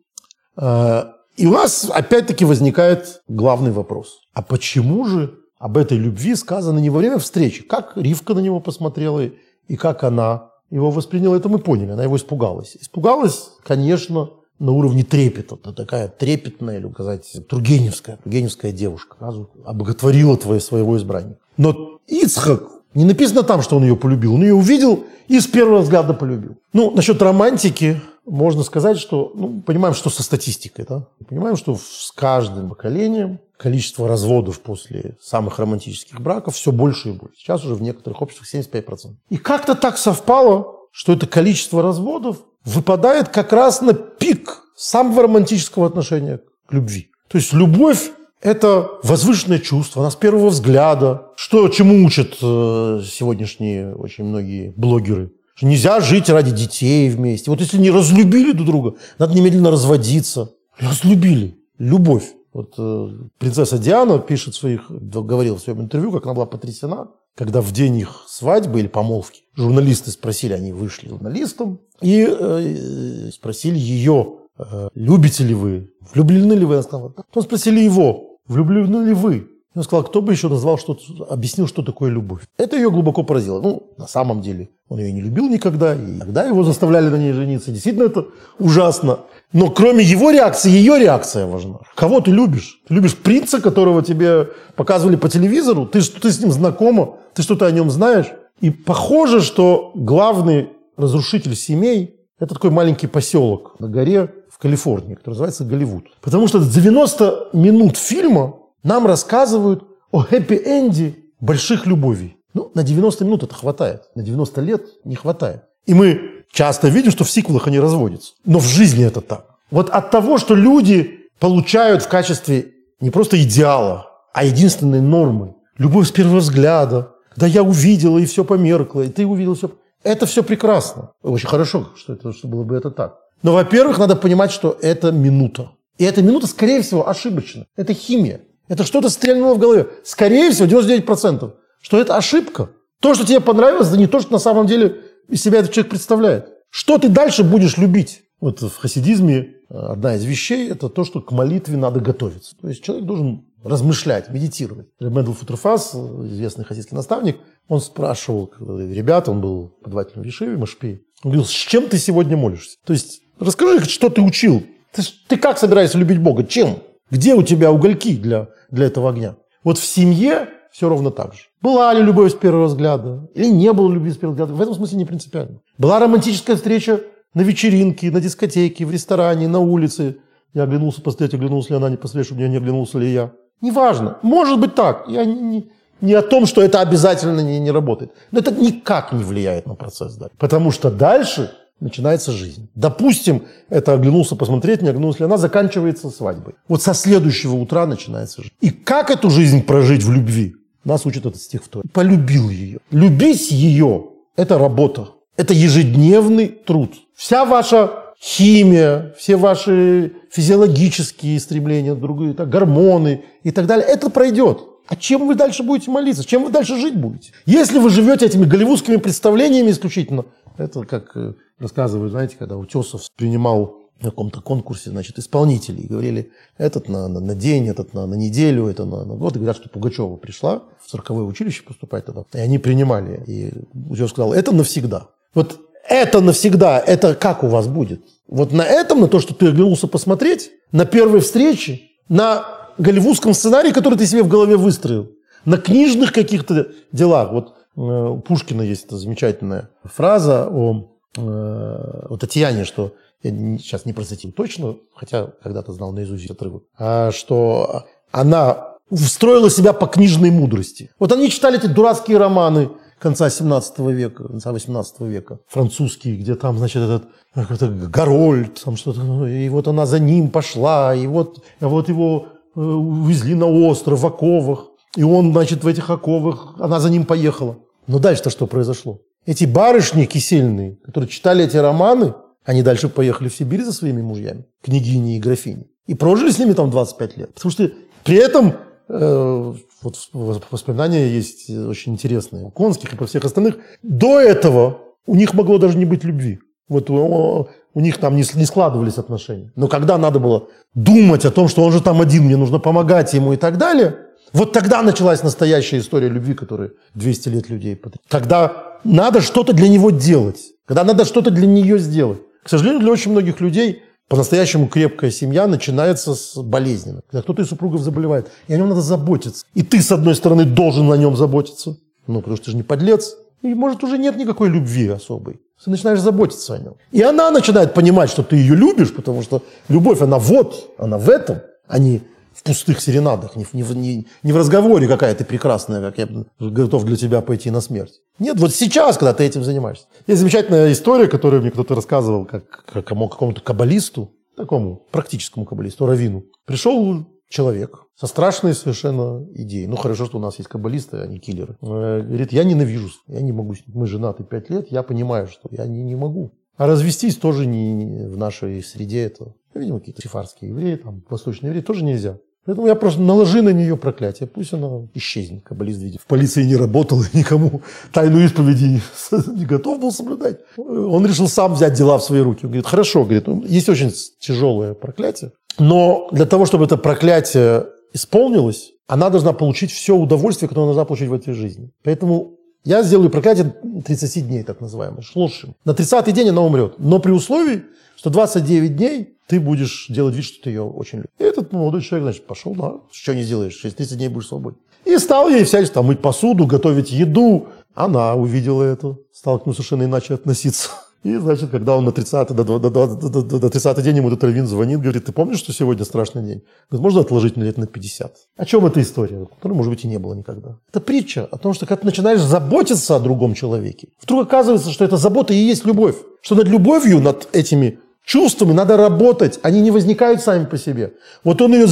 [0.56, 4.22] А, и у нас опять-таки возникает главный вопрос.
[4.34, 7.64] А почему же об этой любви сказано не во время встречи?
[7.64, 9.22] Как Ривка на него посмотрела
[9.68, 11.92] и как она его восприняла, это мы поняли.
[11.92, 12.76] Она его испугалась.
[12.80, 15.56] Испугалась, конечно, на уровне трепета.
[15.56, 19.16] Это такая трепетная, или сказать, Тургеневская, Тургеневская девушка.
[19.20, 21.40] Сразу обоготворила твое, своего избранника.
[21.58, 22.64] Но Ицхак,
[22.94, 24.34] не написано там, что он ее полюбил.
[24.34, 26.58] Он ее увидел и с первого взгляда полюбил.
[26.74, 31.08] Ну, насчет романтики, можно сказать, что, ну, понимаем, что со статистикой, да?
[31.28, 37.38] Понимаем, что с каждым поколением количество разводов после самых романтических браков все больше и больше.
[37.38, 39.16] Сейчас уже в некоторых обществах 75%.
[39.30, 45.88] И как-то так совпало, что это количество разводов выпадает как раз на пик самого романтического
[45.88, 47.12] отношения к любви.
[47.30, 48.12] То есть любовь–
[48.42, 51.32] это возвышенное чувство, она с первого взгляда.
[51.36, 55.32] Что, чему учат э, сегодняшние очень многие блогеры?
[55.58, 57.50] Что нельзя жить ради детей вместе.
[57.50, 60.52] Вот если не разлюбили друг друга, надо немедленно разводиться.
[60.78, 61.58] Разлюбили.
[61.80, 62.26] Любовь.
[62.54, 67.62] Вот э, принцесса Диана пишет своих, говорила в своем интервью, как она была потрясена, когда
[67.62, 74.38] в день их свадьбы или помолвки журналисты спросили, они вышли журналистам, и э, спросили ее,
[74.58, 76.76] э, любите ли вы, влюблены ли вы?
[76.76, 79.50] Она сказала, потом спросили его, влюблены ли вы?
[79.76, 80.98] Он сказал, кто бы еще назвал, что
[81.30, 82.42] объяснил, что такое любовь.
[82.58, 83.62] Это ее глубоко поразило.
[83.62, 87.34] Ну, на самом деле, он ее не любил никогда, и тогда его заставляли на ней
[87.34, 87.72] жениться.
[87.72, 88.28] Действительно, это
[88.58, 89.20] ужасно.
[89.52, 91.80] Но кроме его реакции, ее реакция важна.
[91.96, 92.82] Кого ты любишь?
[92.88, 95.86] Ты любишь принца, которого тебе показывали по телевизору?
[95.86, 97.18] Ты, ты с ним знакома?
[97.34, 98.28] Ты что-то о нем знаешь?
[98.62, 105.34] И похоже, что главный разрушитель семей– это такой маленький поселок на горе в Калифорнии, который
[105.34, 106.06] называется Голливуд.
[106.22, 112.37] Потому что 90 минут фильма нам рассказывают о хэппи-энде больших любовей.
[112.58, 115.62] Ну, на 90 минут это хватает, на 90 лет не хватает.
[115.86, 118.34] И мы часто видим, что в сиквелах они разводятся.
[118.46, 119.46] Но в жизни это так.
[119.70, 126.08] Вот от того, что люди получают в качестве не просто идеала, а единственной нормы любовь
[126.08, 129.70] с первого взгляда, да я увидела, и все померкло, и ты увидел все.
[130.02, 131.12] Это все прекрасно.
[131.22, 133.20] Очень хорошо, что, это, что было бы это так.
[133.44, 135.74] Но, во-первых, надо понимать, что это минута.
[136.00, 137.68] И эта минута, скорее всего, ошибочна.
[137.76, 138.42] Это химия.
[138.68, 139.90] Это что-то стрельнуло в голове.
[140.04, 141.52] Скорее всего, 99%,
[141.82, 142.72] что это ошибка.
[143.02, 145.92] То, что тебе понравилось, это не то, что на самом деле из себя этот человек
[145.92, 146.50] представляет.
[146.70, 148.24] Что ты дальше будешь любить?
[148.40, 152.56] Вот в хасидизме э, одна из вещей– это то, что к молитве надо готовиться.
[152.62, 154.88] То есть человек должен размышлять, медитировать.
[155.00, 161.32] Мендел Футурфас, известный хасидский наставник, он спрашивал ребят, он был подвательным в Ешиве, Машпи, он
[161.32, 162.78] говорил, с чем ты сегодня молишься?
[162.86, 164.64] То есть расскажи, что ты учил.
[164.94, 166.44] Ты, ты как собираешься любить Бога?
[166.44, 166.78] Чем?
[167.10, 169.36] Где у тебя угольки для, для этого огня?
[169.64, 171.40] Вот в семье все ровно так же.
[171.60, 173.28] Была ли любовь с первого взгляда?
[173.34, 174.54] Или не было любви с первого взгляда?
[174.54, 175.60] В этом смысле не принципиально.
[175.80, 177.02] Была романтическая встреча
[177.34, 180.18] на вечеринке, на дискотеке, в ресторане, на улице.
[180.54, 183.32] Я оглянулся посмотреть, оглянулся ли она, не посмотреть, чтобы не оглянулся ли я.
[183.60, 184.20] Неважно.
[184.22, 185.06] Может быть так.
[185.08, 188.12] Я не, не, не о том, что это обязательно не, не работает.
[188.30, 190.16] Но это никак не влияет на процесс.
[190.16, 190.30] Да.
[190.38, 192.70] Потому что дальше начинается жизнь.
[192.76, 196.54] Допустим, это оглянулся посмотреть, не оглянулся ли она, заканчивается свадьбой.
[196.68, 198.54] Вот со следующего утра начинается жизнь.
[198.62, 200.54] И как эту жизнь прожить в любви?
[200.88, 201.90] Нас учит этот стих в Торе.
[201.92, 202.80] Полюбил ее.
[202.92, 205.10] Любить ее– это работа.
[205.36, 206.94] Это ежедневный труд.
[207.14, 214.62] Вся ваша химия, все ваши физиологические стремления, другие, так, гормоны и так далее, это пройдет.
[214.88, 216.24] А чем вы дальше будете молиться?
[216.24, 217.34] Чем вы дальше жить будете?
[217.46, 220.24] Если вы живете этими голливудскими представлениями исключительно,
[220.58, 225.88] это как э, рассказывают, знаете, когда Утесов принимал на каком-то конкурсе, значит, исполнителей.
[225.88, 229.36] Говорили, этот на, на, на день, этот на, на неделю, это на, на год.
[229.36, 232.26] И говорят, что Пугачева пришла в цирковое училище поступать тогда.
[232.34, 233.24] И они принимали.
[233.26, 233.54] И
[233.90, 235.08] Утесов сказал, это навсегда.
[235.34, 238.02] Вот это навсегда, это как у вас будет?
[238.28, 242.46] Вот на этом, на то, что ты оглянулся посмотреть, на первой встрече, на
[242.78, 245.10] голливудском сценарии, который ты себе в голове выстроил,
[245.46, 247.32] на книжных каких-то делах.
[247.32, 252.94] Вот э, у Пушкина есть эта замечательная фраза о, э, о Татьяне, что
[253.24, 259.74] я сейчас не процитирую точно, хотя когда-то знал наизусть отрывок, а что она встроила себя
[259.74, 260.92] по книжной мудрости.
[261.00, 266.58] Вот они читали эти дурацкие романы конца 17 века, конца 18 века, французский, где там,
[266.58, 267.04] значит, этот
[267.34, 272.28] какой-то Гарольд, там что-то, и вот она за ним пошла, и вот, а вот его
[272.56, 277.06] э, увезли на остров в оковах, и он, значит, в этих оковах, она за ним
[277.06, 277.58] поехала.
[277.86, 279.00] Но дальше-то что произошло?
[279.26, 282.14] Эти барышни кисельные, которые читали эти романы,
[282.48, 286.54] они дальше поехали в Сибирь за своими мужьями, княгини и графини, и прожили с ними
[286.54, 287.34] там 25 лет.
[287.34, 287.70] Потому что
[288.06, 288.54] при этом
[288.88, 293.58] э, вот воспоминания есть очень интересные у Конских и по всех остальных.
[293.84, 296.40] До этого у них могло даже не быть любви.
[296.70, 299.52] Вот у, у них там не, не складывались отношения.
[299.58, 303.14] Но когда надо было думать о том, что он же там один, мне нужно помогать
[303.14, 303.98] ему и так далее,
[304.32, 307.78] вот тогда началась настоящая история любви, которая 200 лет людей
[308.08, 312.20] Когда надо что-то для него делать, когда надо что-то для нее сделать.
[312.48, 317.02] К сожалению, для очень многих людей по-настоящему крепкая семья начинается с болезненно.
[317.12, 319.46] Когда кто-то из супругов заболевает, и о нем надо заботиться.
[319.54, 321.76] И ты, с одной стороны, должен о нем заботиться.
[322.08, 323.18] Ну, потому что ты же не подлец.
[323.42, 325.42] И, может, уже нет никакой любви особой.
[325.62, 326.76] Ты начинаешь заботиться о нем.
[326.94, 331.10] И она начинает понимать, что ты ее любишь, потому что любовь, она вот, она в
[331.10, 332.02] этом, а не
[332.38, 336.08] в пустых серенадах, не в, не, не, не в разговоре, какая ты прекрасная, как я
[336.40, 338.02] готов для тебя пойти на смерть.
[338.20, 339.86] Нет, вот сейчас, когда ты этим занимаешься.
[340.06, 346.26] Есть замечательная история, которую мне кто-то рассказывал, как, как какому-то каббалисту, такому практическому каббалисту, равину.
[346.46, 349.66] Пришел человек со страшной совершенно идеей.
[349.66, 351.58] Ну, хорошо, что у нас есть каббалисты, а не киллеры.
[351.62, 355.66] Э, говорит, я ненавижу, я не могу, мы женаты пять лет, я понимаю, что я
[355.66, 356.32] не, не могу.
[356.56, 361.62] А развестись тоже не, в нашей среде это, видимо, какие-то сифарские евреи, там, восточные евреи,
[361.62, 362.18] тоже нельзя.
[362.48, 364.26] Поэтому я просто наложи на нее проклятие.
[364.26, 366.02] Пусть она исчезнет, каббалист видит.
[366.02, 368.82] В полиции не работал и никому тайну исповеди
[369.36, 370.38] не готов был соблюдать.
[370.56, 372.46] Он решил сам взять дела в свои руки.
[372.46, 377.66] Он говорит, хорошо, говорит, «ну, есть очень тяжелое проклятие, но для того, чтобы это проклятие
[377.94, 381.72] исполнилось, она должна получить все удовольствие, которое она должна получить в этой жизни.
[381.84, 383.54] Поэтому я сделаю проклятие
[383.86, 385.56] 30 дней, так называемое, шлошим.
[385.66, 386.76] На 30-й день она умрет.
[386.78, 387.64] Но при условии,
[387.96, 391.12] что 29 дней ты будешь делать вид, что ты ее очень любишь.
[391.20, 394.58] И этот молодой человек, значит, пошел, да, что не сделаешь, через 30 дней будешь свободен.
[394.86, 397.48] И стал ей всячески там мыть посуду, готовить еду.
[397.74, 400.70] Она увидела это, стала к нему совершенно иначе относиться.
[401.04, 404.24] И, значит, когда он на 30 до, до, до, до, до 30 день ему этот
[404.24, 406.44] раввин звонит, говорит, ты помнишь, что сегодня страшный день?
[406.70, 408.16] Говорит, можно отложить на лет на 50?
[408.36, 409.26] О чем эта история?
[409.26, 410.58] Которой, может быть, и не было никогда.
[410.70, 414.86] Это притча о том, что когда ты начинаешь заботиться о другом человеке, вдруг оказывается, что
[414.86, 415.96] эта забота и есть любовь.
[416.22, 420.94] Что над любовью, над этими чувствами надо работать, они не возникают сами по себе.
[421.24, 421.68] Вот он ее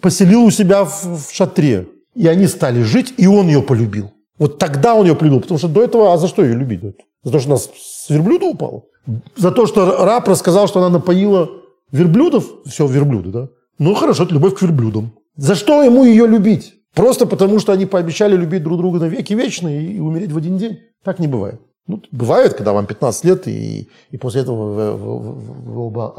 [0.00, 1.88] поселил у себя в, в шатре.
[2.14, 4.12] И они стали жить, и он ее полюбил.
[4.38, 6.80] Вот тогда он ее полюбил, потому что до этого, а за что ее любить?
[7.22, 8.82] За то, что она с верблюда упала?
[9.36, 11.50] За то, что раб рассказал, что она напоила
[11.90, 12.46] верблюдов?
[12.66, 13.48] Все, верблюды, да?
[13.78, 15.12] Ну, хорошо, это любовь к верблюдам.
[15.36, 16.74] За что ему ее любить?
[16.94, 20.58] Просто потому, что они пообещали любить друг друга на веки вечные и умереть в один
[20.58, 20.80] день?
[21.04, 21.60] Так не бывает.
[21.86, 26.12] Ну, бывает, когда вам 15 лет, и, и после этого вы, вы, вы, оба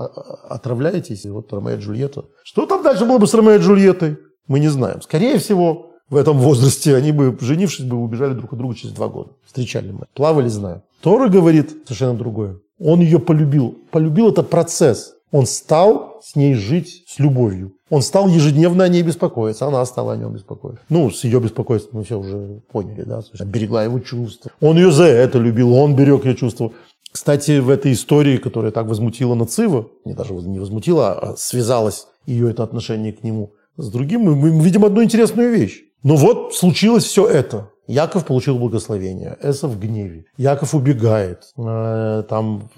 [0.49, 1.25] отравляетесь.
[1.25, 2.25] И вот Ромео и Джульетта.
[2.43, 4.17] Что там дальше было бы с Ромео и Джульеттой?
[4.47, 5.01] Мы не знаем.
[5.01, 9.07] Скорее всего, в этом возрасте они бы, женившись, бы убежали друг от друга через два
[9.07, 9.31] года.
[9.45, 10.05] Встречали мы.
[10.13, 10.83] Плавали, знаю.
[11.01, 12.59] Тора говорит совершенно другое.
[12.79, 13.77] Он ее полюбил.
[13.91, 15.13] Полюбил это процесс.
[15.31, 17.73] Он стал с ней жить с любовью.
[17.89, 20.83] Он стал ежедневно о ней беспокоиться, она стала о нем беспокоиться.
[20.89, 24.51] Ну, с ее беспокойством мы все уже поняли, да, она берегла его чувства.
[24.61, 26.71] Он ее за это любил, он берег ее чувства.
[27.11, 32.49] Кстати, в этой истории, которая так возмутила Нацива, не даже не возмутила, а связалась ее
[32.49, 35.83] это отношение к нему с другим, мы, мы видим одну интересную вещь.
[36.03, 37.69] Ну вот случилось все это.
[37.87, 40.25] Яков получил благословение, Эсов в гневе.
[40.37, 42.69] Яков убегает, э, там,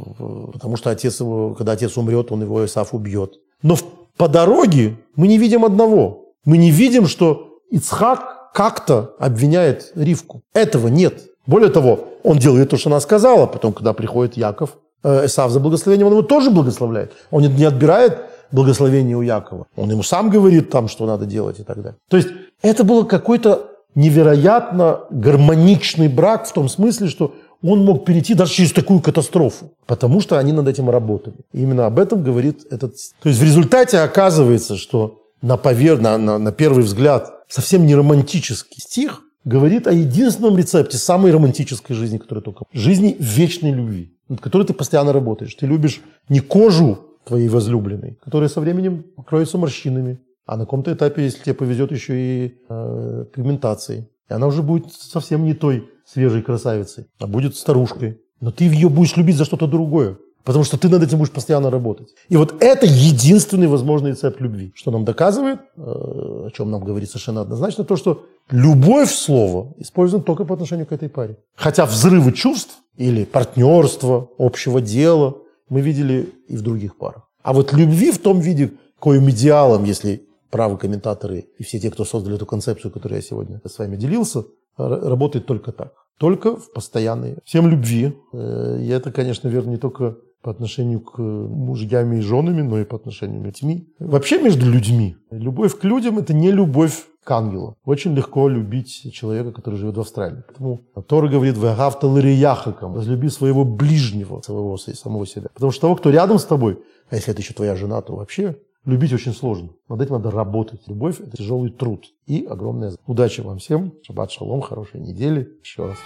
[0.52, 3.36] потому что отец его, когда отец умрет, он его Исаф убьет.
[3.62, 3.78] Но
[4.18, 6.34] по дороге мы не видим одного.
[6.44, 10.42] Мы не видим, что Ицхак как-то обвиняет Ривку.
[10.54, 11.22] Этого нет.
[11.46, 13.46] Более того, он делает то, что она сказала.
[13.46, 17.14] Потом, когда приходит Яков, э, Исаф за благословением, он его тоже благословляет.
[17.30, 18.18] Он не отбирает
[18.52, 19.68] благословение у Якова.
[19.76, 21.98] Он ему сам говорит там, что надо делать и так далее.
[22.10, 22.30] То есть
[22.62, 27.34] это было какой-то невероятно гармоничный брак в том смысле, что
[27.64, 31.38] он мог перейти даже через такую катастрофу, потому что они над этим работали.
[31.54, 32.96] И именно об этом говорит этот...
[33.22, 36.00] То есть в результате оказывается, что на, повер...
[36.00, 41.96] на, на, на первый взгляд совсем не романтический стих говорит о единственном рецепте самой романтической
[41.96, 42.66] жизни, которая только...
[42.74, 45.56] Жизни вечной любви, над которой ты постоянно работаешь.
[45.56, 51.24] Ты любишь не кожу твоей возлюбленной, которая со временем покроется морщинами, а на каком-то этапе,
[51.24, 54.08] если тебе повезет, еще и э, пигментацией.
[54.30, 58.22] И она уже будет совсем не той свежей красавицей, а будет старушкой.
[58.42, 60.18] Но ты ее будешь любить за что-то другое.
[60.44, 62.10] Потому что ты над этим будешь постоянно работать.
[62.30, 64.72] И вот это единственный возможный рецепт любви.
[64.76, 70.24] Что нам доказывает, э, о чем нам говорит совершенно однозначно, то, что любовь слова используем
[70.24, 71.38] только по отношению к этой паре.
[71.56, 75.36] Хотя взрывы чувств или партнерство, общего дела
[75.70, 77.30] мы видели и в других парах.
[77.44, 82.06] А вот любви в том виде, коим идеалом, если правы комментаторы и все те, кто
[82.06, 84.46] создали эту концепцию, которую я сегодня с вами делился,
[84.78, 85.94] работает только так.
[86.18, 87.38] Только в постоянной.
[87.44, 88.14] Всем любви.
[88.32, 92.86] Э, и это, конечно, верно не только по отношению к мужьями и женами, но и
[92.86, 93.90] по отношению к детьми.
[94.00, 95.18] Вообще между людьми.
[95.32, 97.76] Любовь к людям– это не любовь к ангелу.
[97.84, 100.44] Очень легко любить человека, который живет в Австралии.
[100.48, 105.50] Поэтому Тора говорит «Вегавта лырияхакам»– «Разлюби своего ближнего, своего, самого себя».
[105.54, 108.56] Потому что того, кто рядом с тобой, а если это еще твоя жена, то вообще
[108.86, 109.70] Любить очень сложно.
[109.90, 110.82] Над этим надо работать.
[110.86, 112.06] Любовь– это тяжелый труд.
[112.28, 113.94] И огромная удачи вам всем.
[114.04, 115.58] Шаббат шалом, хорошей недели.
[115.64, 115.98] Еще раз.